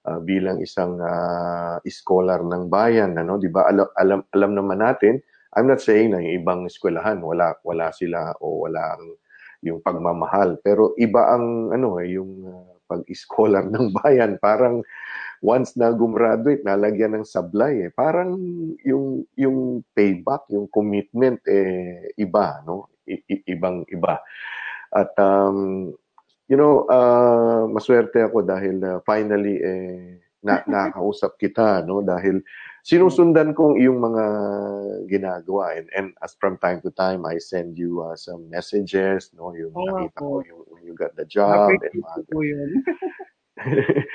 uh, 0.09 0.21
bilang 0.23 0.59
isang 0.63 0.99
uh, 0.99 1.79
scholar 1.87 2.43
ng 2.43 2.71
bayan 2.71 3.15
ano 3.19 3.39
'di 3.39 3.51
ba? 3.51 3.69
Alam, 3.71 3.89
alam 3.99 4.21
alam 4.35 4.51
naman 4.57 4.79
natin 4.83 5.23
I'm 5.53 5.69
not 5.69 5.85
saying 5.85 6.17
na 6.17 6.21
yung 6.25 6.43
ibang 6.43 6.61
eskwelahan 6.65 7.21
wala 7.21 7.57
wala 7.61 7.93
sila 7.93 8.33
o 8.41 8.65
wala 8.65 8.97
ang 8.97 9.05
yung 9.63 9.79
pagmamahal. 9.81 10.59
Pero 10.61 10.93
iba 10.99 11.33
ang 11.33 11.71
ano 11.71 12.03
eh 12.03 12.19
yung 12.19 12.33
uh, 12.45 12.73
pag-scholar 12.91 13.65
ng 13.71 13.95
bayan. 14.03 14.37
Parang 14.43 14.83
once 15.41 15.75
na 15.79 15.95
gumraduate 15.95 16.67
nalagyan 16.67 17.17
ng 17.17 17.27
sablay 17.27 17.89
eh. 17.89 17.91
Parang 17.95 18.37
yung 18.83 19.25
yung 19.39 19.87
payback 19.95 20.51
yung 20.51 20.67
commitment 20.69 21.41
eh 21.47 22.13
iba 22.19 22.61
no? 22.67 22.91
I- 23.07 23.47
ibang 23.51 23.87
iba. 23.89 24.19
At 24.93 25.15
um, 25.17 25.91
You 26.51 26.59
know, 26.59 26.87
uh, 26.91 27.71
maswerte 27.71 28.19
ako 28.19 28.43
dahil 28.43 28.83
uh, 28.83 28.99
finally 29.07 29.63
eh 29.63 30.19
na 30.43 30.59
nakausap 30.67 31.39
kita 31.39 31.87
no? 31.87 32.03
Dahil 32.03 32.43
sinusundan 32.83 33.55
kong 33.55 33.79
iyong 33.79 34.03
mga 34.03 34.25
ginagawa. 35.07 35.79
And, 35.79 35.87
and 35.95 36.09
as 36.19 36.35
from 36.43 36.59
time 36.59 36.83
to 36.83 36.91
time 36.91 37.23
I 37.23 37.39
send 37.39 37.79
you 37.79 38.03
uh, 38.03 38.19
some 38.19 38.51
messages 38.51 39.31
no? 39.39 39.55
Yung 39.55 39.71
nga 39.71 39.95
nakita 39.95 40.19
ko 40.27 40.43
yung 40.43 40.61
when 40.67 40.83
you 40.83 40.95
got 40.99 41.15
the 41.15 41.25
job 41.31 41.79
and 41.79 41.95
mga 41.95 42.43
yun. 42.43 42.71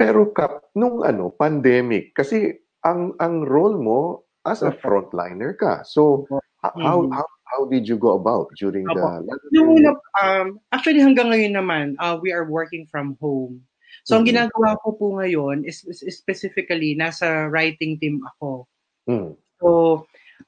Pero 0.00 0.34
Kap, 0.34 0.74
nung 0.74 1.06
ano, 1.06 1.30
pandemic, 1.30 2.18
kasi 2.18 2.50
ang 2.82 3.14
ang 3.22 3.46
role 3.46 3.78
mo 3.78 4.00
as 4.42 4.66
a 4.66 4.74
frontliner 4.74 5.54
ka. 5.54 5.86
So, 5.86 6.26
how 6.60 7.06
Mhm. 7.06 7.14
how 7.14 7.26
how 7.44 7.64
did 7.68 7.86
you 7.88 7.96
go 7.96 8.16
about 8.16 8.48
during 8.56 8.84
the 8.84 8.96
Opo. 8.96 9.24
Yung 9.52 9.78
una, 9.80 9.92
um, 10.20 10.60
actually 10.72 11.00
hanggang 11.00 11.30
ngayon 11.30 11.54
naman, 11.54 11.86
uh, 12.00 12.16
we 12.20 12.32
are 12.32 12.48
working 12.48 12.88
from 12.88 13.16
home. 13.20 13.60
So, 14.04 14.16
ang 14.16 14.24
Mhm. 14.24 14.36
ginagawa 14.36 14.76
ko 14.84 14.96
po 14.96 15.16
ngayon 15.16 15.64
is, 15.64 15.84
is 15.88 16.04
specifically, 16.16 16.96
nasa 16.96 17.48
writing 17.48 17.96
team 18.00 18.20
ako. 18.34 18.68
Mm. 19.08 19.32
So, 19.60 19.68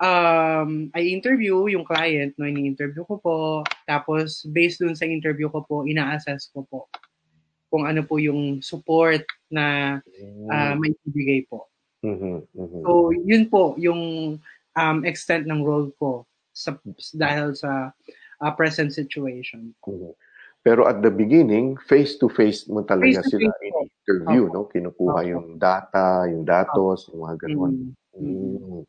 um, 0.01 0.93
I 0.93 1.01
interview 1.09 1.69
yung 1.73 1.85
client, 1.85 2.37
no, 2.37 2.49
ini-interview 2.49 3.05
ko 3.09 3.17
po. 3.21 3.37
Tapos, 3.89 4.45
based 4.53 4.85
dun 4.85 4.97
sa 4.97 5.09
interview 5.09 5.49
ko 5.49 5.65
po, 5.65 5.89
ina-assess 5.89 6.53
ko 6.53 6.69
po 6.69 6.89
kung 7.73 7.89
ano 7.89 8.05
po 8.05 8.17
yung 8.21 8.61
support 8.61 9.25
na 9.49 9.99
uh, 10.53 10.75
may 10.77 10.93
ibigay 11.09 11.45
po. 11.49 11.69
Mhm, 12.05 12.45
mhm. 12.53 12.81
So, 12.85 13.11
yun 13.25 13.49
po 13.49 13.75
yung 13.81 14.37
um, 14.77 14.99
extent 15.05 15.49
ng 15.49 15.65
role 15.65 15.91
ko 15.97 16.29
sa, 16.57 16.73
dahil 17.13 17.53
sa 17.53 17.93
uh, 18.41 18.53
present 18.57 18.89
situation. 18.89 19.77
Mhm. 19.85 20.17
Pero 20.65 20.83
at 20.83 20.99
the 20.99 21.13
beginning, 21.13 21.79
face-to-face 21.87 22.67
mo 22.67 22.83
talaga 22.83 23.23
Face-to-face 23.23 23.39
sila 23.39 23.53
po. 23.53 23.63
in-interview, 23.63 24.43
Opo. 24.49 24.55
no? 24.57 24.61
Kinukuha 24.67 25.21
Opo. 25.23 25.31
yung 25.31 25.47
data, 25.63 26.27
yung 26.27 26.43
datos, 26.43 27.07
yung 27.13 27.23
mga 27.23 27.37
ganun. 27.47 27.95
Mm. 28.19 28.59
Mm. 28.59 28.83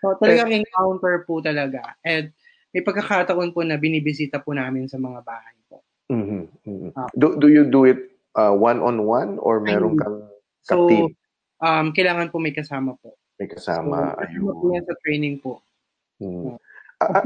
So, 0.00 0.16
talagang 0.16 0.50
encounter 0.56 1.26
po 1.28 1.44
talaga. 1.44 1.84
And 2.00 2.32
may 2.72 2.80
pagkakataon 2.80 3.52
po 3.52 3.60
na 3.60 3.76
binibisita 3.76 4.40
po 4.40 4.56
namin 4.56 4.88
sa 4.88 4.96
mga 4.96 5.20
bahay 5.20 5.56
po. 5.68 5.84
Mhm, 6.08 6.42
mhm. 6.64 6.88
Ah. 6.96 7.12
Do 7.12 7.36
do 7.36 7.52
you 7.52 7.68
do 7.68 7.84
it 7.84 8.16
uh, 8.32 8.50
one-on-one 8.50 9.36
or 9.36 9.60
meron 9.60 10.00
kang 10.00 10.24
So, 10.64 10.88
ka-team? 10.88 11.12
um, 11.60 11.92
kailangan 11.92 12.32
po 12.32 12.40
may 12.40 12.56
kasama 12.56 12.96
po. 12.96 13.20
May 13.36 13.52
So, 13.52 13.60
kasama. 13.60 14.16
po 14.16 14.24
ayun. 14.24 14.80
yan 14.80 14.84
sa 14.88 14.96
training 15.04 15.36
po. 15.38 15.60
Mm. 16.24 16.56
A- 16.56 16.56
a- 16.56 16.71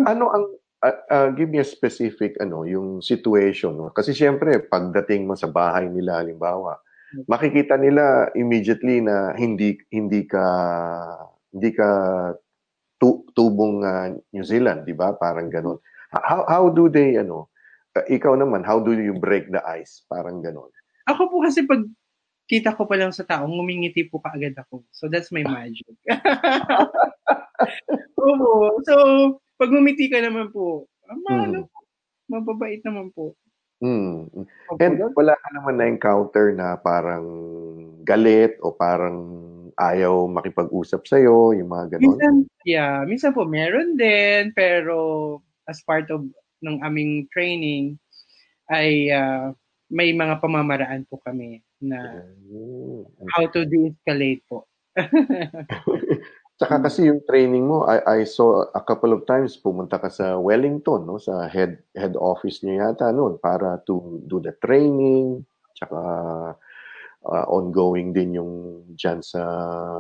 ano 0.07 0.25
ang 0.33 0.45
a- 0.85 1.03
a- 1.11 1.31
give 1.33 1.49
me 1.51 1.59
a 1.61 1.67
specific 1.67 2.37
ano 2.39 2.63
yung 2.69 3.01
situation 3.01 3.75
no 3.77 3.91
kasi 3.93 4.13
syempre 4.13 4.61
pagdating 4.61 5.25
mo 5.27 5.35
sa 5.35 5.49
bahay 5.49 5.89
nila 5.89 6.21
halimbawa 6.21 6.79
makikita 7.31 7.79
nila 7.81 8.29
immediately 8.37 9.01
na 9.01 9.33
hindi 9.39 9.79
hindi 9.89 10.27
ka 10.29 10.45
hindi 11.55 11.71
ka 11.73 11.89
tu- 13.01 13.25
tubong 13.37 13.85
ah, 13.85 14.09
New 14.33 14.45
Zealand 14.45 14.85
di 14.89 14.95
ba 14.97 15.13
parang 15.17 15.49
ganun 15.49 15.79
how 16.13 16.45
how 16.49 16.65
do 16.73 16.89
they 16.89 17.17
ano 17.21 17.49
uh, 17.97 18.05
ikaw 18.09 18.37
naman 18.37 18.65
how 18.65 18.81
do 18.81 18.93
you 18.97 19.17
break 19.17 19.49
the 19.53 19.61
ice 19.67 20.05
parang 20.09 20.41
ganun 20.41 20.69
Ako 21.07 21.31
po 21.31 21.39
kasi 21.47 21.63
pag 21.63 21.87
kita 22.51 22.75
ko 22.75 22.83
pa 22.87 22.99
lang 22.99 23.15
sa 23.15 23.23
tao, 23.23 23.47
ngumingiti 23.47 24.11
po 24.11 24.19
kaagad 24.19 24.59
ako. 24.59 24.83
So 24.91 25.07
that's 25.07 25.31
my 25.31 25.47
magic. 25.47 25.87
Oo. 28.23 28.83
So, 28.87 28.95
pag 29.57 29.71
ngumiti 29.73 30.09
ka 30.13 30.21
naman 30.21 30.53
po, 30.53 30.87
ah, 31.09 31.17
ma- 31.17 31.45
Mhm. 31.45 31.45
ano 31.51 31.59
po, 31.69 31.79
mababait 32.29 32.81
naman 32.85 33.09
po. 33.13 33.33
Mm. 33.85 34.33
And 34.81 34.95
wala 35.13 35.37
ka 35.37 35.49
naman 35.53 35.77
na-encounter 35.77 36.57
na 36.57 36.81
parang 36.81 37.29
galit 38.09 38.57
o 38.65 38.73
parang 38.73 39.21
ayaw 39.77 40.25
makipag-usap 40.33 41.05
sa'yo, 41.05 41.53
yung 41.53 41.69
mga 41.69 41.97
ganon? 42.01 42.17
Minsan, 42.17 42.35
yeah, 42.65 43.05
minsan 43.05 43.37
po 43.37 43.45
meron 43.45 44.01
din, 44.01 44.57
pero 44.57 45.39
as 45.69 45.85
part 45.85 46.09
of 46.09 46.25
ng 46.65 46.81
aming 46.81 47.29
training, 47.29 48.01
ay 48.73 49.13
ah, 49.13 49.53
may 49.93 50.11
mga 50.17 50.41
pamamaraan 50.41 51.05
po 51.07 51.21
kami 51.21 51.61
na 51.79 52.25
Mm. 52.49 53.05
how 53.37 53.45
to 53.53 53.69
de-escalate 53.69 54.41
po. 54.49 54.65
Tsaka 56.57 56.89
kasi 56.89 57.13
yung 57.13 57.21
training 57.29 57.69
mo, 57.69 57.85
I, 57.85 58.01
I 58.01 58.19
saw 58.25 58.65
a 58.73 58.81
couple 58.81 59.13
of 59.13 59.29
times 59.29 59.61
pumunta 59.61 60.01
ka 60.01 60.09
sa 60.09 60.41
Wellington, 60.41 61.05
no? 61.05 61.21
sa 61.21 61.45
head 61.53 61.85
head 61.93 62.17
office 62.17 62.65
niyo 62.65 62.81
yata 62.81 63.13
noon 63.13 63.37
para 63.37 63.77
to 63.85 64.25
do 64.25 64.41
the 64.41 64.57
training, 64.65 65.45
tsaka 65.77 66.01
uh, 67.29 67.45
ongoing 67.53 68.17
din 68.17 68.41
yung 68.41 68.53
dyan 68.97 69.21
sa 69.21 69.45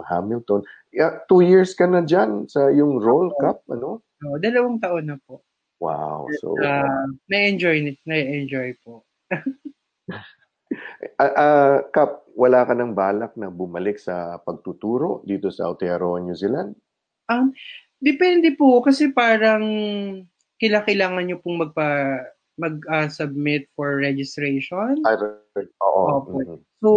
Hamilton. 0.08 0.64
Yeah, 0.96 1.20
two 1.28 1.44
years 1.44 1.76
ka 1.76 1.84
na 1.84 2.00
dyan 2.00 2.48
sa 2.48 2.72
yung 2.72 3.04
Roll 3.04 3.36
Cup, 3.36 3.60
ano? 3.68 4.00
So, 4.16 4.40
dalawang 4.40 4.80
taon 4.80 5.12
na 5.12 5.20
po. 5.28 5.44
Wow. 5.76 6.24
So, 6.40 6.56
Ah, 6.64 7.04
na-enjoy, 7.28 8.00
na-enjoy 8.08 8.80
po. 8.80 9.04
Ah, 11.16 11.32
ah, 11.36 11.76
Kap, 11.94 12.26
wala 12.34 12.66
ka 12.66 12.74
ng 12.74 12.92
balak 12.92 13.32
na 13.38 13.48
bumalik 13.48 13.96
sa 14.02 14.36
pagtuturo 14.42 15.22
dito 15.22 15.48
sa 15.48 15.70
Aotearoa, 15.70 16.20
New 16.20 16.34
Zealand? 16.34 16.74
Um, 17.30 17.54
depende 18.02 18.52
po 18.58 18.82
kasi 18.82 19.14
parang 19.14 19.62
kailangan 20.60 21.24
nyo 21.26 21.38
pong 21.40 21.62
magpa 21.62 22.20
mag-submit 22.56 23.68
for 23.76 24.00
registration. 24.00 24.96
I 25.04 25.12
heard, 25.20 25.68
oo. 25.84 26.02
Opo. 26.24 26.30
mhm. 26.40 26.58
So, 26.80 26.88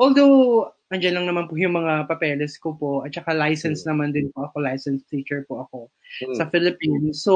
although 0.00 0.72
andyan 0.88 1.20
lang 1.20 1.28
naman 1.28 1.44
po 1.48 1.60
yung 1.60 1.76
mga 1.76 2.08
papeles 2.08 2.56
ko 2.56 2.72
po 2.72 3.04
at 3.04 3.12
saka 3.12 3.36
license 3.36 3.84
Mm. 3.84 3.88
naman 3.92 4.08
din 4.16 4.26
po 4.32 4.48
ako, 4.48 4.64
licensed 4.64 5.04
teacher 5.12 5.44
po 5.44 5.68
ako 5.68 5.92
Mm. 6.24 6.36
sa 6.40 6.48
Philippines. 6.48 7.20
So, 7.20 7.34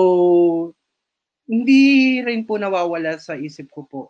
hindi 1.44 2.18
rin 2.24 2.48
po 2.48 2.56
nawawala 2.56 3.20
sa 3.20 3.36
isip 3.36 3.68
ko 3.68 3.84
po 3.84 4.00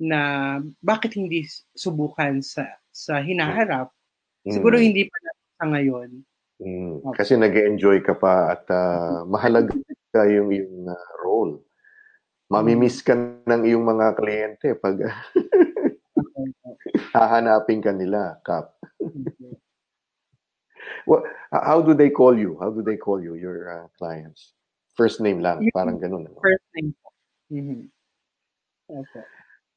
na 0.00 0.58
bakit 0.82 1.14
hindi 1.14 1.46
subukan 1.74 2.42
sa 2.42 2.66
sa 2.94 3.22
hinaharap. 3.22 3.90
Siguro 4.46 4.78
Mm. 4.78 4.84
hindi 4.84 5.02
pa 5.06 5.16
na 5.22 5.32
sa 5.58 5.64
ngayon. 5.70 6.10
Mm, 6.62 7.02
kasi 7.18 7.34
nag-enjoy 7.34 7.98
ka 8.06 8.14
pa 8.14 8.54
at 8.54 8.64
ah, 8.70 9.26
mahalaga 9.32 9.74
yung 10.30 10.54
yung 10.54 10.86
ah, 10.86 11.08
role. 11.22 11.62
Mamimiss 12.50 13.02
ka 13.02 13.16
ng 13.16 13.62
iyong 13.66 13.82
mga 13.82 14.06
kliyente 14.14 14.68
pag 14.78 15.00
hahanapin 17.16 17.82
ka 17.82 17.90
nila, 17.90 18.38
Kap. 18.46 18.78
Well, 21.04 21.20
how 21.52 21.84
do 21.84 21.92
they 21.92 22.08
call 22.08 22.32
you? 22.32 22.56
How 22.60 22.72
do 22.72 22.80
they 22.80 22.96
call 22.96 23.20
you, 23.20 23.36
your 23.36 23.68
ah, 23.68 23.86
clients? 24.00 24.56
First 24.96 25.20
name 25.20 25.44
lang, 25.44 25.60
parang 25.76 26.00
ganun. 26.00 26.24
Ano? 26.24 26.40
First 26.40 26.64
name. 26.72 26.96
Mm-hmm. 27.52 27.82
Opo. 28.88 29.20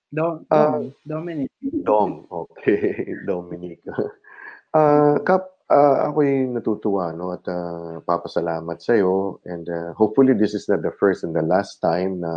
Dom, 0.07 0.47
Ah, 0.47 0.79
Dom, 0.79 0.93
Dominic. 1.03 1.51
Dom, 1.83 2.27
okay. 2.31 3.11
Dominic. 3.27 3.83
Ah, 4.71 5.19
Kap, 5.27 5.51
ah, 5.67 6.07
ako'y 6.07 6.47
natutuwa 6.47 7.11
no, 7.11 7.35
at 7.35 7.43
ah, 7.51 7.99
papasalamat 8.07 8.79
sa 8.79 8.95
iyo 8.95 9.43
and 9.43 9.67
ah, 9.67 9.91
hopefully 9.99 10.31
this 10.31 10.55
is 10.55 10.67
not 10.71 10.79
the 10.79 10.91
first 10.95 11.27
and 11.27 11.35
the 11.35 11.43
last 11.43 11.83
time 11.83 12.23
na 12.23 12.31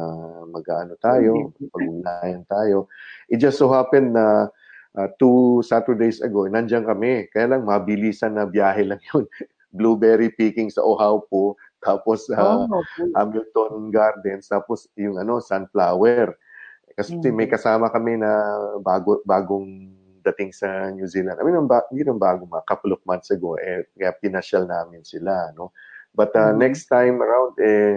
mag-aano 0.50 0.98
tayo, 0.98 1.54
pag-ugnayan 1.70 2.42
tayo. 2.50 2.90
It 3.30 3.38
just 3.38 3.58
so 3.62 3.70
happened 3.70 4.18
na 4.18 4.50
ah, 4.98 5.08
two 5.22 5.62
Saturdays 5.62 6.18
ago, 6.22 6.50
nandiyan 6.50 6.86
kami. 6.86 7.30
Kaya 7.30 7.54
lang 7.54 7.70
mabilisan 7.70 8.34
na 8.34 8.50
biyahe 8.50 8.82
lang 8.82 9.02
yun. 9.14 9.26
Blueberry 9.70 10.34
picking 10.34 10.66
sa 10.66 10.82
Ohaupo, 10.82 11.54
tapos 11.78 12.26
ah, 12.34 12.66
Oh, 12.66 12.82
Hamilton 13.14 13.94
Gardens, 13.94 14.50
tapos 14.50 14.90
yung 14.98 15.22
ano, 15.22 15.38
sunflower. 15.38 16.34
Kasi 16.96 17.16
Mm. 17.18 17.36
may 17.36 17.48
kasama 17.48 17.90
kami 17.90 18.18
na 18.18 18.30
bago 18.82 19.22
bagong 19.24 19.94
dating 20.20 20.52
sa 20.52 20.92
New 20.92 21.08
Zealand. 21.08 21.40
I 21.40 21.44
mean, 21.44 21.56
ang 21.56 21.68
ba, 21.70 21.80
hindi 21.88 22.04
nang 22.04 22.20
bago, 22.20 22.44
mga 22.44 22.66
couple 22.68 22.92
of 22.92 23.00
months 23.08 23.32
ago, 23.32 23.56
eh, 23.56 23.88
kaya 23.96 24.12
pinasyal 24.20 24.68
namin 24.68 25.00
sila, 25.00 25.48
no? 25.56 25.72
But 26.12 26.36
uh, 26.36 26.52
Mm. 26.52 26.58
next 26.60 26.92
time 26.92 27.22
around, 27.24 27.56
eh, 27.56 27.96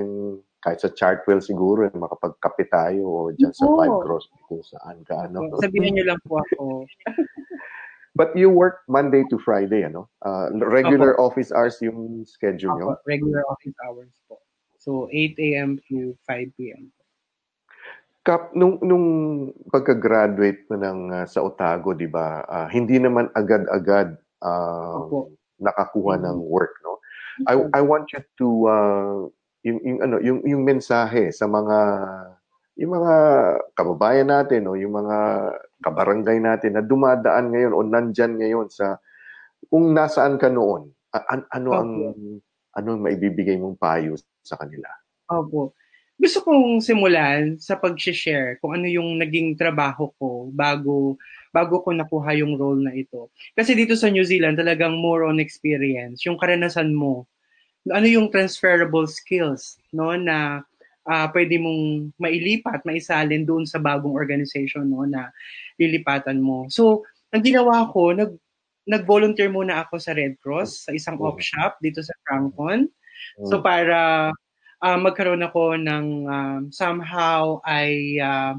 kahit 0.63 0.79
sa 0.79 0.87
Chartwell 0.95 1.43
siguro, 1.43 1.83
eh, 1.83 1.91
makapagkape 1.91 2.71
tayo 2.71 3.03
o 3.03 3.19
dyan 3.35 3.51
sa. 3.51 3.67
Five 3.67 3.99
Cross 4.07 4.31
kung 4.47 4.63
saan 4.63 5.03
ka, 5.03 5.27
ano. 5.27 5.51
Sabihin 5.59 5.99
niyo 5.99 6.07
lang 6.07 6.21
po 6.23 6.39
ako. 6.39 6.87
But 8.15 8.37
you 8.37 8.53
work 8.53 8.85
Monday 8.87 9.25
to 9.33 9.41
Friday, 9.41 9.83
ano? 9.83 10.05
Uh, 10.21 10.53
regular 10.53 11.17
office 11.17 11.49
hours 11.51 11.81
yung 11.81 12.23
schedule 12.29 12.77
nyo? 12.77 12.93
Ako, 12.95 13.09
regular 13.09 13.41
office 13.49 13.75
hours 13.83 14.13
po. 14.29 14.37
So, 14.77 15.09
8 15.11 15.35
a.m. 15.41 15.81
to 15.89 16.13
5 16.29 16.53
p.m. 16.55 16.93
Kap, 18.23 18.55
nung, 18.55 18.79
nung 18.79 19.07
pagka-graduate 19.67 20.63
mo 20.71 20.79
ng, 20.79 20.99
uh, 21.11 21.25
sa 21.27 21.43
Otago, 21.43 21.91
di 21.91 22.07
ba, 22.07 22.39
ah, 22.47 22.71
hindi 22.71 22.95
naman 22.95 23.27
agad-agad 23.35 24.15
ah, 24.39 24.95
Opo. 25.03 25.35
nakakuha 25.59 26.15
Mhm. 26.19 26.23
ng 26.23 26.37
work, 26.47 26.71
no? 26.87 27.03
I, 27.51 27.67
I 27.75 27.81
want 27.83 28.07
you 28.15 28.23
to, 28.39 28.47
uh, 28.71 29.15
yung, 29.67 29.79
yung, 29.83 29.99
ano, 29.99 30.15
yung, 30.23 30.39
yung 30.47 30.63
mensahe 30.63 31.31
sa 31.35 31.47
mga 31.51 31.77
yung 32.73 32.89
mga 32.89 33.15
kababayan 33.77 34.33
natin 34.33 34.65
o 34.65 34.73
yung 34.73 34.97
mga 34.97 35.17
kabarangay 35.85 36.41
natin 36.41 36.73
na 36.73 36.81
dumadaan 36.81 37.53
ngayon 37.53 37.69
o 37.69 37.85
nandyan 37.85 38.33
ngayon 38.33 38.65
sa 38.73 38.97
kung 39.69 39.93
nasaan 39.93 40.41
ka 40.41 40.49
noon, 40.49 40.89
an- 41.13 41.45
ano 41.53 41.69
ang 41.77 41.91
ano 42.73 42.87
ang 42.97 43.01
maibibigay 43.05 43.61
mong 43.61 43.77
payo 43.77 44.17
sa 44.41 44.57
kanila? 44.57 44.89
Opo. 45.29 45.77
Gusto 46.17 46.45
kong 46.45 46.79
simulan 46.79 47.57
sa 47.57 47.75
pag-share 47.75 48.61
kung 48.61 48.77
ano 48.77 48.87
yung 48.87 49.17
naging 49.19 49.57
trabaho 49.57 50.13
ko 50.21 50.47
bago 50.53 51.17
bago 51.53 51.81
ko 51.85 51.93
nakuha 51.93 52.33
yung 52.37 52.57
role 52.57 52.81
na 52.81 52.93
ito. 52.93 53.29
Kasi 53.53 53.77
dito 53.77 53.93
sa 53.93 54.09
New 54.09 54.25
Zealand, 54.25 54.57
talagang 54.57 54.97
more 54.97 55.25
on 55.25 55.37
experience. 55.37 56.25
Yung 56.25 56.37
karanasan 56.37 56.93
mo, 56.97 57.29
ano 57.93 58.07
yung 58.09 58.33
transferable 58.33 59.05
skills 59.05 59.77
no 59.93 60.15
na 60.17 60.65
uh, 61.05 61.27
pwede 61.35 61.59
mong 61.59 62.13
mailipat, 62.17 62.81
maisalin 62.87 63.45
doon 63.45 63.67
sa 63.67 63.77
bagong 63.77 64.15
organization 64.15 64.89
no 64.89 65.05
na 65.05 65.29
lilipatan 65.77 66.41
mo. 66.41 66.65
So, 66.69 67.05
ang 67.33 67.41
ginawa 67.41 67.89
ko, 67.89 68.13
nag 68.13 68.31
nag-volunteer 68.83 69.47
muna 69.47 69.87
ako 69.87 69.95
sa 69.95 70.11
Red 70.11 70.35
Cross 70.43 70.87
sa 70.87 70.91
isang 70.91 71.15
op 71.23 71.39
shop 71.39 71.79
dito 71.79 72.03
sa 72.03 72.11
Frankfurt. 72.27 72.91
So 73.47 73.59
mm. 73.59 73.63
para 73.63 74.29
uh, 74.83 74.99
magkaroon 74.99 75.41
ako 75.47 75.79
ng 75.79 76.05
um, 76.27 76.61
somehow 76.69 77.63
ay 77.63 78.19
uh, 78.19 78.53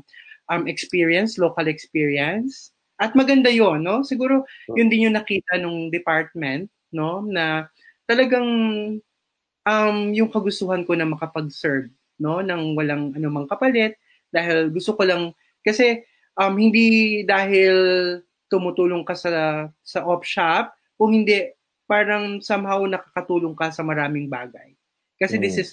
um, 0.48 0.64
experience, 0.64 1.36
local 1.36 1.68
experience. 1.68 2.72
At 2.96 3.12
maganda 3.12 3.52
'yon, 3.52 3.84
no? 3.84 4.00
Siguro 4.00 4.48
yun 4.72 4.88
din 4.88 5.10
yung 5.10 5.18
nakita 5.18 5.60
nung 5.60 5.92
department, 5.92 6.72
no, 6.94 7.20
na 7.26 7.68
talagang 8.08 8.48
um, 9.68 9.98
yung 10.14 10.30
kagustuhan 10.32 10.86
ko 10.88 10.96
na 10.96 11.04
makapag-serve, 11.04 11.92
no, 12.22 12.40
ng 12.40 12.78
walang 12.78 13.12
anumang 13.12 13.50
kapalit 13.50 13.98
dahil 14.30 14.70
gusto 14.70 14.94
ko 14.94 15.02
lang 15.06 15.22
kasi 15.62 16.02
um, 16.38 16.54
hindi 16.54 17.22
dahil 17.26 17.74
tumutulong 18.50 19.02
ka 19.02 19.18
sa 19.18 19.66
sa 19.82 20.06
op 20.06 20.22
shop 20.22 20.70
kung 20.94 21.10
hindi 21.10 21.50
parang 21.90 22.40
somehow 22.40 22.80
nakakatulong 22.86 23.58
ka 23.58 23.74
sa 23.74 23.82
maraming 23.82 24.30
bagay. 24.30 24.72
Kasi 25.18 25.36
mm. 25.38 25.42
this 25.42 25.56
is 25.58 25.70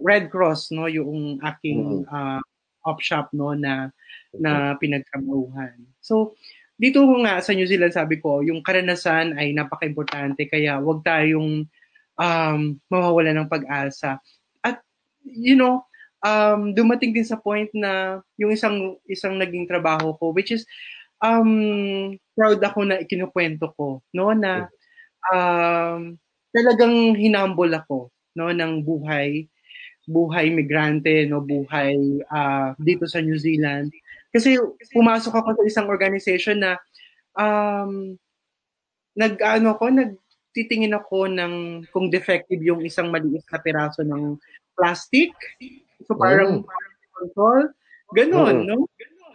Red 0.00 0.32
Cross 0.32 0.72
no 0.72 0.88
yung 0.88 1.42
aking 1.44 2.08
uh, 2.08 2.40
op 2.88 2.98
shop 3.04 3.28
no 3.36 3.52
na 3.52 3.92
na 4.32 4.74
pinagtrabahuhan. 4.80 5.76
So 6.00 6.38
dito 6.80 7.04
nga 7.22 7.38
sa 7.44 7.52
New 7.52 7.68
Zealand 7.68 7.92
sabi 7.92 8.18
ko 8.18 8.40
yung 8.40 8.64
karanasan 8.64 9.36
ay 9.36 9.52
napaka-importante 9.52 10.48
kaya 10.48 10.80
wag 10.80 11.04
tayong 11.04 11.68
um, 12.16 12.60
mawawala 12.88 13.36
ng 13.36 13.50
pag-asa. 13.52 14.18
At 14.64 14.82
you 15.22 15.54
know, 15.54 15.86
um, 16.24 16.72
dumating 16.72 17.12
din 17.14 17.28
sa 17.28 17.38
point 17.38 17.70
na 17.76 18.24
yung 18.40 18.50
isang 18.50 18.98
isang 19.06 19.36
naging 19.38 19.68
trabaho 19.68 20.16
ko 20.18 20.34
which 20.34 20.50
is 20.50 20.66
um, 21.22 22.18
proud 22.34 22.58
ako 22.58 22.82
na 22.82 22.98
ikinukwento 22.98 23.70
ko, 23.78 24.02
no, 24.10 24.34
na 24.34 24.66
um, 25.30 26.18
talagang 26.50 27.14
hinambol 27.14 27.70
ako, 27.70 28.10
no, 28.34 28.50
ng 28.50 28.82
buhay, 28.82 29.46
buhay 30.06 30.50
migrante, 30.50 31.26
no, 31.30 31.42
buhay 31.42 31.94
uh, 32.26 32.74
dito 32.78 33.06
sa 33.06 33.22
New 33.22 33.38
Zealand. 33.38 33.94
Kasi 34.32 34.56
pumasok 34.90 35.34
ako 35.34 35.48
sa 35.60 35.64
isang 35.68 35.86
organization 35.92 36.58
na 36.64 36.80
um, 37.36 38.16
nag-ano 39.12 39.76
ko, 39.76 39.92
nagtitingin 39.92 40.96
ako 40.96 41.28
ng 41.28 41.84
kung 41.92 42.08
defective 42.08 42.60
yung 42.64 42.82
isang 42.82 43.12
maliit 43.12 43.44
na 43.52 43.60
piraso 43.60 44.00
ng 44.02 44.40
plastic. 44.74 45.30
So 46.08 46.16
parang, 46.16 46.62
mm. 46.62 46.66
parang 46.66 46.94
control. 47.12 47.62
Ganon, 48.12 48.56
mm. 48.64 48.66
no? 48.66 48.76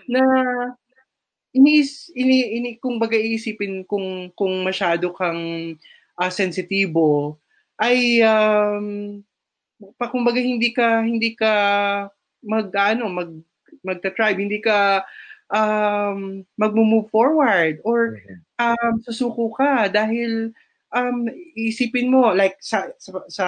Na 0.09 0.23
ini, 1.53 1.85
ini, 2.17 2.37
ini 2.57 2.69
kung 2.81 2.97
baga 2.97 3.17
iisipin 3.17 3.85
kung 3.85 4.33
kung 4.33 4.65
masyado 4.65 5.13
kang 5.13 5.73
uh, 6.17 6.31
sensitibo 6.33 7.37
ay 7.77 8.25
um, 8.25 9.21
pa 9.97 10.09
kumbaga 10.09 10.41
hindi 10.41 10.73
ka 10.73 11.05
hindi 11.05 11.37
ka 11.37 11.53
mag 12.45 12.67
ano 12.73 13.05
mag 13.09 13.29
magta-tribe 13.85 14.41
hindi 14.41 14.59
ka 14.61 15.05
um 15.53 16.43
magmo-move 16.59 17.07
forward 17.13 17.79
or 17.87 18.19
mm-hmm. 18.19 18.39
um 18.59 18.93
susuko 19.05 19.53
ka 19.53 19.87
dahil 19.87 20.51
um 20.91 21.27
isipin 21.55 22.09
mo 22.11 22.33
like 22.33 22.57
sa 22.59 22.89
sa 22.97 23.21
sa, 23.29 23.47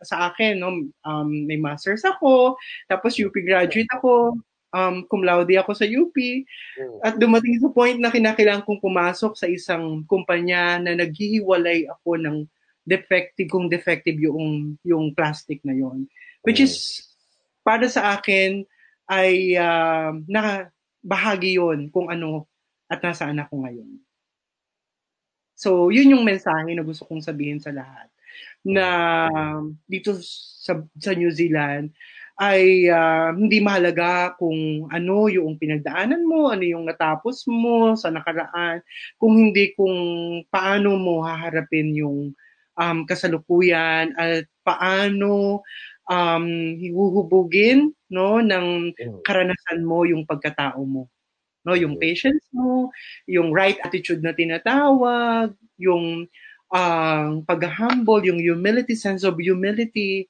sa 0.00 0.16
akin 0.30 0.60
no 0.62 0.88
um 1.04 1.28
may 1.48 1.58
masters 1.58 2.04
ako 2.06 2.56
tapos 2.86 3.18
UP 3.18 3.34
graduate 3.34 3.90
ako 3.92 4.38
um, 4.74 5.06
cum 5.06 5.22
laude 5.22 5.54
ako 5.54 5.72
sa 5.72 5.86
UP. 5.86 6.12
Mm. 6.18 6.98
At 7.06 7.14
dumating 7.16 7.62
sa 7.62 7.70
point 7.70 7.96
na 7.96 8.10
kinakailangan 8.10 8.66
kong 8.66 8.82
pumasok 8.82 9.38
sa 9.38 9.46
isang 9.46 10.02
kumpanya 10.10 10.82
na 10.82 10.98
naghihiwalay 10.98 11.86
ako 11.86 12.18
ng 12.18 12.36
defective, 12.84 13.48
kung 13.48 13.66
defective 13.72 14.20
yung, 14.20 14.76
yung 14.84 15.16
plastic 15.16 15.60
na 15.64 15.72
yon 15.72 16.06
Which 16.44 16.60
is, 16.60 17.00
para 17.64 17.88
sa 17.88 18.16
akin, 18.16 18.64
ay 19.08 19.56
uh, 19.56 20.16
na 20.28 20.68
bahagi 21.04 21.60
yon 21.60 21.92
kung 21.92 22.08
ano 22.08 22.48
at 22.88 23.00
nasaan 23.00 23.40
ako 23.40 23.64
ngayon. 23.64 23.90
So, 25.56 25.88
yun 25.88 26.12
yung 26.12 26.24
mensahe 26.26 26.72
na 26.76 26.84
gusto 26.84 27.08
kong 27.08 27.24
sabihin 27.24 27.60
sa 27.62 27.72
lahat. 27.72 28.08
Na 28.64 28.86
dito 29.88 30.16
sa, 30.20 30.76
sa 31.00 31.12
New 31.16 31.32
Zealand, 31.32 31.94
ay 32.34 32.90
uh, 32.90 33.30
hindi 33.30 33.62
mahalaga 33.62 34.34
kung 34.34 34.90
ano 34.90 35.30
yung 35.30 35.54
pinagdaanan 35.54 36.26
mo, 36.26 36.50
ano 36.50 36.66
yung 36.66 36.82
natapos 36.82 37.46
mo 37.46 37.94
sa 37.94 38.10
nakaraan, 38.10 38.82
kung 39.22 39.38
hindi 39.38 39.70
kung 39.78 39.94
paano 40.50 40.98
mo 40.98 41.22
haharapin 41.22 41.94
yung 41.94 42.34
um, 42.78 43.06
kasalukuyan 43.06 44.14
at 44.18 44.46
paano 44.66 45.62
um, 46.10 46.46
hihuhubugin 46.78 47.92
no, 48.10 48.40
ng 48.40 48.92
mm. 48.94 49.22
karanasan 49.24 49.82
mo 49.84 50.04
yung 50.04 50.26
pagkatao 50.28 50.82
mo. 50.84 51.08
No, 51.64 51.72
yung 51.72 51.96
mm. 51.96 52.02
patience 52.02 52.44
mo, 52.52 52.92
yung 53.24 53.54
right 53.54 53.80
attitude 53.80 54.20
na 54.20 54.36
tinatawag, 54.36 55.56
yung 55.80 56.28
uh, 56.74 57.40
pag-humble, 57.48 58.20
yung 58.24 58.40
humility, 58.40 58.92
sense 58.92 59.24
of 59.24 59.40
humility, 59.40 60.28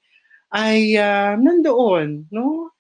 ay 0.55 0.95
uh, 0.95 1.35
nandoon, 1.35 2.31
no? 2.31 2.71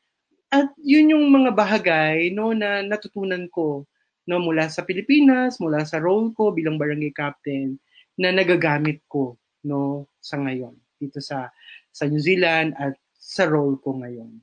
At 0.54 0.70
yun 0.78 1.10
yung 1.10 1.34
mga 1.34 1.50
bahagay 1.50 2.30
no 2.30 2.54
na 2.54 2.78
natutunan 2.86 3.50
ko 3.50 3.82
no 4.30 4.38
mula 4.38 4.70
sa 4.70 4.86
Pilipinas, 4.86 5.58
mula 5.58 5.82
sa 5.82 5.98
role 5.98 6.30
ko 6.30 6.54
bilang 6.54 6.78
barangay 6.78 7.10
captain 7.10 7.74
na 8.14 8.30
nagagamit 8.30 9.02
ko 9.10 9.34
no 9.64 10.06
sa 10.20 10.38
ngayon 10.38 10.76
dito 11.00 11.18
sa 11.18 11.50
sa 11.90 12.04
New 12.06 12.20
Zealand 12.20 12.76
at 12.78 12.94
sa 13.14 13.48
role 13.48 13.80
ko 13.80 13.96
ngayon. 13.98 14.40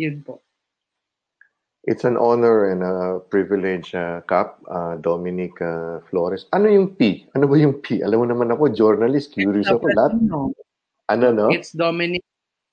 Yun 0.00 0.24
po. 0.24 0.40
It's 1.88 2.04
an 2.04 2.20
honor 2.20 2.68
and 2.68 2.84
a 2.84 3.16
privilege, 3.32 3.96
uh, 3.96 4.20
Cap, 4.28 4.60
uh, 4.68 5.00
Dominic 5.00 5.56
uh, 5.64 6.04
Flores. 6.12 6.44
Ano 6.52 6.68
yung 6.68 6.92
P? 6.92 7.24
Ano 7.32 7.48
ba 7.48 7.56
yung 7.56 7.80
P? 7.80 8.04
Alam 8.04 8.24
mo 8.24 8.26
naman 8.28 8.52
ako, 8.52 8.68
journalist, 8.76 9.32
curious 9.32 9.72
ako. 9.72 9.88
Lahat. 9.96 10.12
Ano, 11.08 11.26
no? 11.32 11.48
It's 11.48 11.72
Dominic 11.72 12.20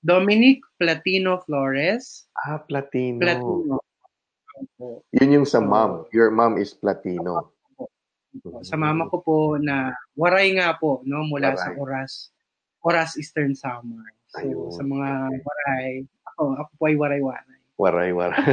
Dominic 0.04 0.60
Platino 0.76 1.40
Flores. 1.48 2.28
Ah, 2.36 2.60
Platino. 2.60 3.24
Platino. 3.24 3.80
Yun 5.16 5.42
yung 5.42 5.48
sa 5.48 5.64
mom. 5.64 6.04
Your 6.12 6.28
mom 6.28 6.60
is 6.60 6.76
Platino. 6.76 7.55
Sa 8.64 8.76
mama 8.76 9.08
ko 9.08 9.22
po 9.22 9.36
na 9.60 9.94
waray 10.18 10.56
nga 10.56 10.74
po, 10.76 11.02
no, 11.04 11.24
mula 11.26 11.54
waray. 11.54 11.62
sa 11.62 11.70
Oras, 11.76 12.12
Oras 12.82 13.10
Eastern 13.16 13.54
Samar. 13.54 14.12
So, 14.32 14.42
Ayun. 14.42 14.70
sa 14.74 14.82
mga 14.82 15.10
waray, 15.42 15.88
ako, 16.34 16.42
ako 16.60 16.70
po 16.76 16.82
ay 16.88 16.96
waray-waray. 16.98 17.58
Waray-waray. 17.76 18.44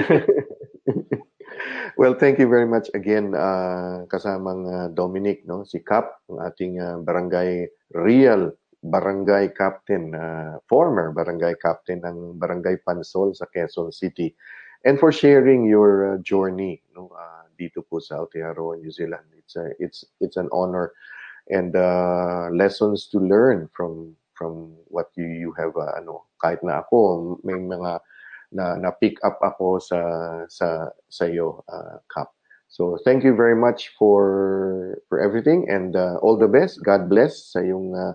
well, 2.00 2.16
thank 2.16 2.38
you 2.38 2.48
very 2.48 2.68
much 2.68 2.92
again, 2.94 3.34
uh, 3.34 4.04
kasamang 4.12 4.68
uh, 4.68 4.88
Dominic, 4.92 5.48
no, 5.48 5.64
si 5.64 5.80
Cap, 5.82 6.22
ang 6.30 6.40
ating 6.44 6.80
uh, 6.80 7.00
barangay 7.02 7.68
Real 7.94 8.52
barangay 8.84 9.56
captain, 9.56 10.12
uh, 10.12 10.60
former 10.68 11.16
barangay 11.16 11.56
captain 11.56 12.04
ng 12.04 12.36
Barangay 12.36 12.84
Pansol 12.84 13.32
sa 13.32 13.48
Quezon 13.48 13.96
City. 13.96 14.36
And 14.84 15.00
for 15.00 15.16
sharing 15.16 15.64
your 15.64 16.16
uh, 16.16 16.18
journey 16.20 16.84
no, 16.92 17.08
uh, 17.16 17.43
dito 17.58 17.82
po 17.86 18.00
sa 18.00 18.22
Aotearoa, 18.22 18.80
New 18.80 18.92
Zealand. 18.92 19.26
It's 19.38 19.56
a, 19.56 19.72
it's 19.80 20.06
it's 20.20 20.38
an 20.38 20.50
honor 20.52 20.94
and 21.50 21.76
uh, 21.76 22.50
lessons 22.52 23.08
to 23.12 23.20
learn 23.20 23.70
from 23.74 24.16
from 24.34 24.76
what 24.88 25.12
you 25.16 25.26
you 25.28 25.52
have 25.58 25.76
uh, 25.76 25.94
ano 25.98 26.26
kahit 26.42 26.64
na 26.64 26.82
ako 26.82 27.38
may 27.44 27.56
mga 27.56 28.00
na 28.54 28.78
na 28.78 28.92
pick 28.94 29.18
up 29.26 29.42
ako 29.42 29.82
sa 29.82 30.00
sa 30.48 30.90
sa 31.10 31.26
iyo 31.26 31.66
uh, 31.70 31.98
cup. 32.10 32.34
So 32.74 32.98
thank 33.06 33.22
you 33.22 33.38
very 33.38 33.58
much 33.58 33.94
for 33.98 34.98
for 35.10 35.22
everything 35.22 35.70
and 35.70 35.94
uh, 35.94 36.18
all 36.26 36.38
the 36.38 36.50
best. 36.50 36.82
God 36.82 37.10
bless 37.10 37.54
sa 37.54 37.62
iyong 37.62 37.94
uh, 37.94 38.14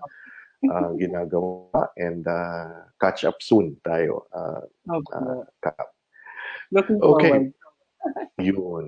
uh, 0.67 0.91
ginagawa 0.99 1.95
and 1.95 2.27
uh, 2.27 2.91
catch 2.99 3.23
up 3.23 3.39
soon 3.39 3.79
tayo. 3.87 4.27
Uh, 4.35 4.67
okay. 4.91 5.15
uh, 5.15 5.87
Looking 6.75 6.99
okay. 7.01 7.31
forward. 7.31 7.55
Yun. 8.39 8.87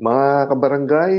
Mga 0.00 0.48
kabarangay, 0.48 1.14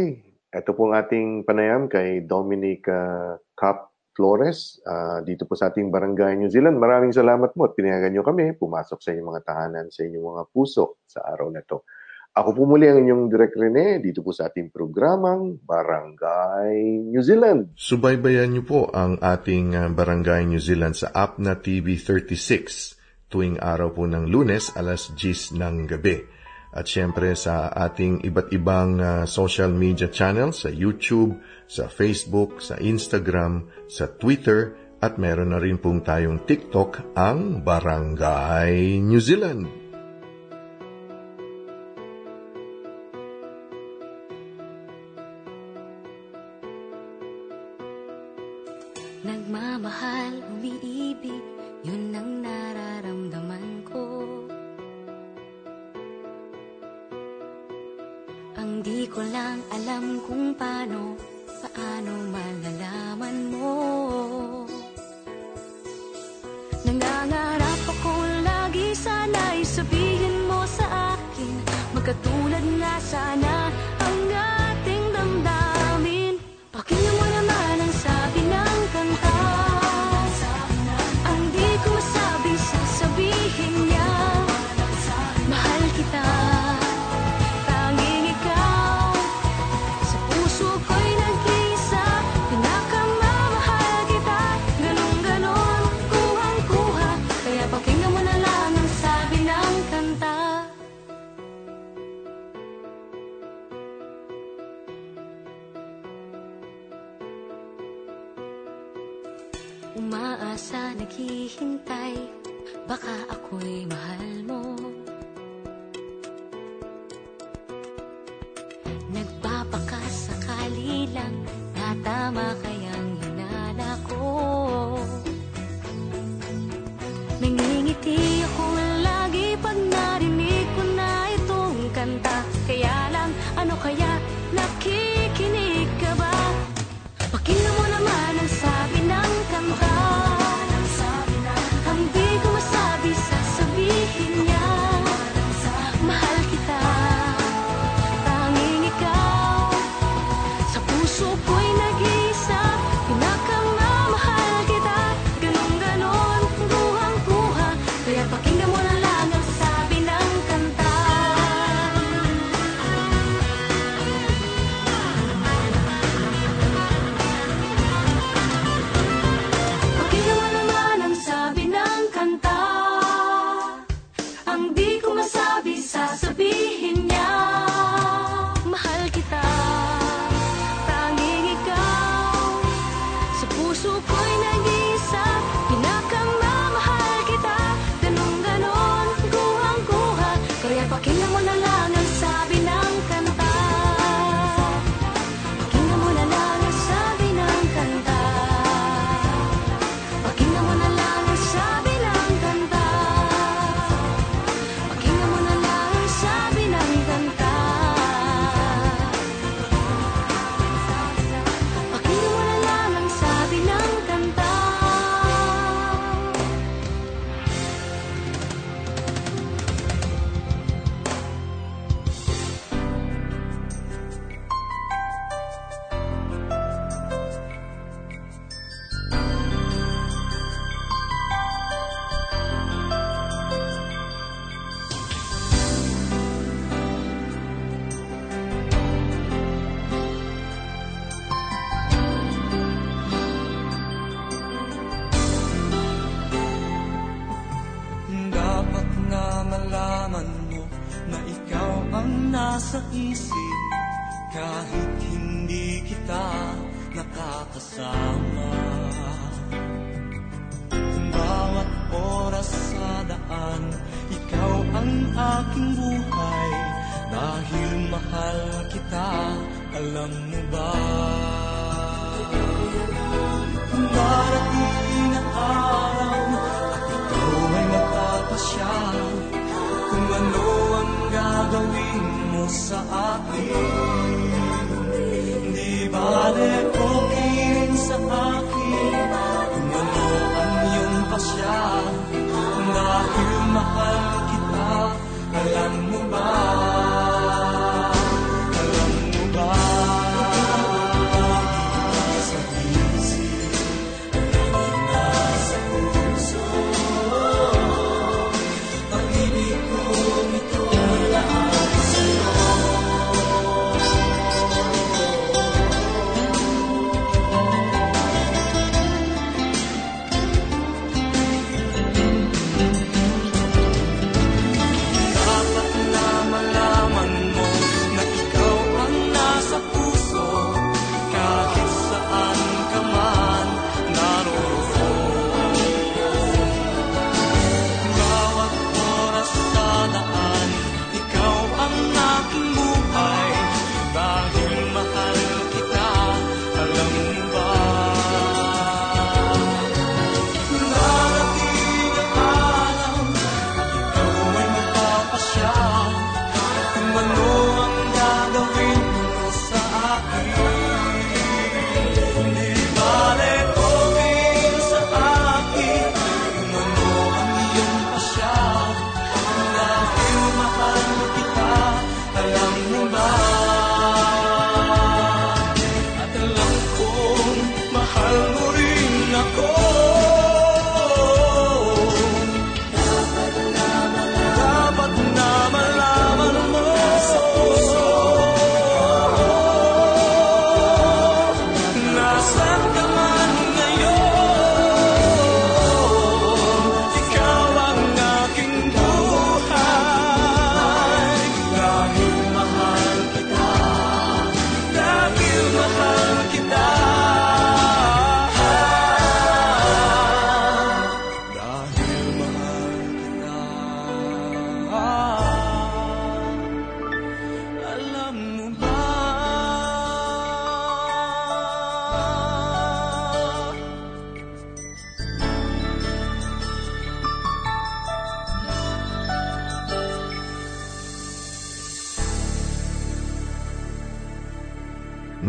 ito 0.49 0.71
pong 0.73 0.97
ating 0.97 1.45
panayam 1.45 1.85
kay 1.85 2.25
Dominic 2.25 2.89
uh, 2.89 3.37
Cap 3.53 3.93
Flores 4.17 4.81
uh, 4.85 5.21
dito 5.21 5.45
po 5.45 5.53
sa 5.53 5.69
ating 5.69 5.93
barangay 5.93 6.37
New 6.41 6.49
Zealand. 6.49 6.81
Maraming 6.81 7.13
salamat 7.13 7.53
po 7.53 7.69
at 7.69 7.77
pinayagan 7.77 8.09
nyo 8.09 8.25
kami 8.25 8.57
pumasok 8.57 8.97
sa 8.97 9.13
inyong 9.13 9.29
mga 9.29 9.43
tahanan, 9.45 9.85
sa 9.93 10.01
inyong 10.01 10.25
mga 10.25 10.43
puso 10.49 11.01
sa 11.05 11.21
araw 11.21 11.53
na 11.53 11.61
to. 11.61 11.85
Ako 12.33 12.49
po 12.57 12.65
muli 12.65 12.89
ang 12.89 13.05
inyong 13.05 13.29
Direk 13.29 13.53
Rene 13.53 14.01
dito 14.01 14.25
po 14.25 14.33
sa 14.33 14.49
ating 14.49 14.73
programang 14.73 15.61
Barangay 15.61 17.05
New 17.13 17.21
Zealand. 17.21 17.77
Subaybayan 17.77 18.57
niyo 18.57 18.65
po 18.65 18.79
ang 18.89 19.21
ating 19.21 19.77
ah, 19.77 19.85
Barangay 19.93 20.49
New 20.49 20.57
Zealand 20.57 20.97
sa 20.97 21.13
app 21.13 21.37
na 21.37 21.61
TV36 21.61 22.97
tuwing 23.29 23.61
araw 23.61 23.93
po 23.93 24.09
ng 24.09 24.33
lunes 24.33 24.73
alas 24.73 25.13
10 25.13 25.61
ng 25.61 25.85
gabi 25.85 26.42
at 26.73 26.89
syempre 26.89 27.37
sa 27.37 27.69
ating 27.69 28.25
iba't 28.25 28.49
ibang 28.49 28.97
uh, 28.97 29.23
social 29.29 29.69
media 29.69 30.09
channels 30.09 30.65
sa 30.65 30.73
YouTube, 30.73 31.37
sa 31.69 31.85
Facebook, 31.85 32.61
sa 32.65 32.81
Instagram, 32.81 33.69
sa 33.85 34.09
Twitter 34.09 34.73
at 35.03 35.21
meron 35.21 35.53
na 35.53 35.59
rin 35.61 35.77
pong 35.77 36.01
tayong 36.01 36.47
TikTok 36.49 37.13
ang 37.13 37.61
Barangay 37.61 38.97
New 39.03 39.21
Zealand. 39.21 39.82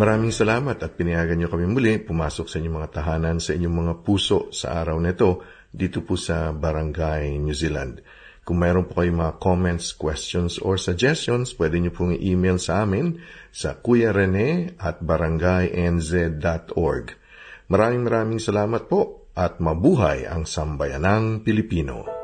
Maraming 0.04 0.36
salamat 0.36 0.76
at 0.84 1.00
pinayagan 1.00 1.40
niyo 1.40 1.48
kami 1.48 1.64
muli 1.64 1.96
pumasok 1.96 2.44
sa 2.44 2.60
inyong 2.60 2.76
mga 2.76 2.92
tahanan 2.92 3.40
sa 3.40 3.56
inyong 3.56 3.72
mga 3.72 4.04
puso 4.04 4.52
sa 4.52 4.84
araw 4.84 5.00
na 5.00 5.16
ito 5.16 5.40
dito 5.72 6.04
po 6.04 6.20
sa 6.20 6.52
Barangay 6.52 7.40
New 7.40 7.56
Zealand. 7.56 8.04
Kung 8.44 8.60
mayroon 8.60 8.84
po 8.84 9.00
kayong 9.00 9.24
mga 9.24 9.40
comments, 9.40 9.96
questions, 9.96 10.60
or 10.60 10.76
suggestions, 10.76 11.56
pwede 11.56 11.80
niyo 11.80 11.96
pong 11.96 12.20
i-email 12.20 12.60
sa 12.60 12.84
amin 12.84 13.16
sa 13.48 13.80
kuyarene 13.80 14.76
at 14.76 15.00
barangaynz.org. 15.00 17.06
Maraming 17.72 18.04
maraming 18.04 18.44
salamat 18.44 18.92
po 18.92 19.32
at 19.32 19.56
mabuhay 19.56 20.28
ang 20.28 20.44
sambayanang 20.44 21.40
Pilipino. 21.40 22.23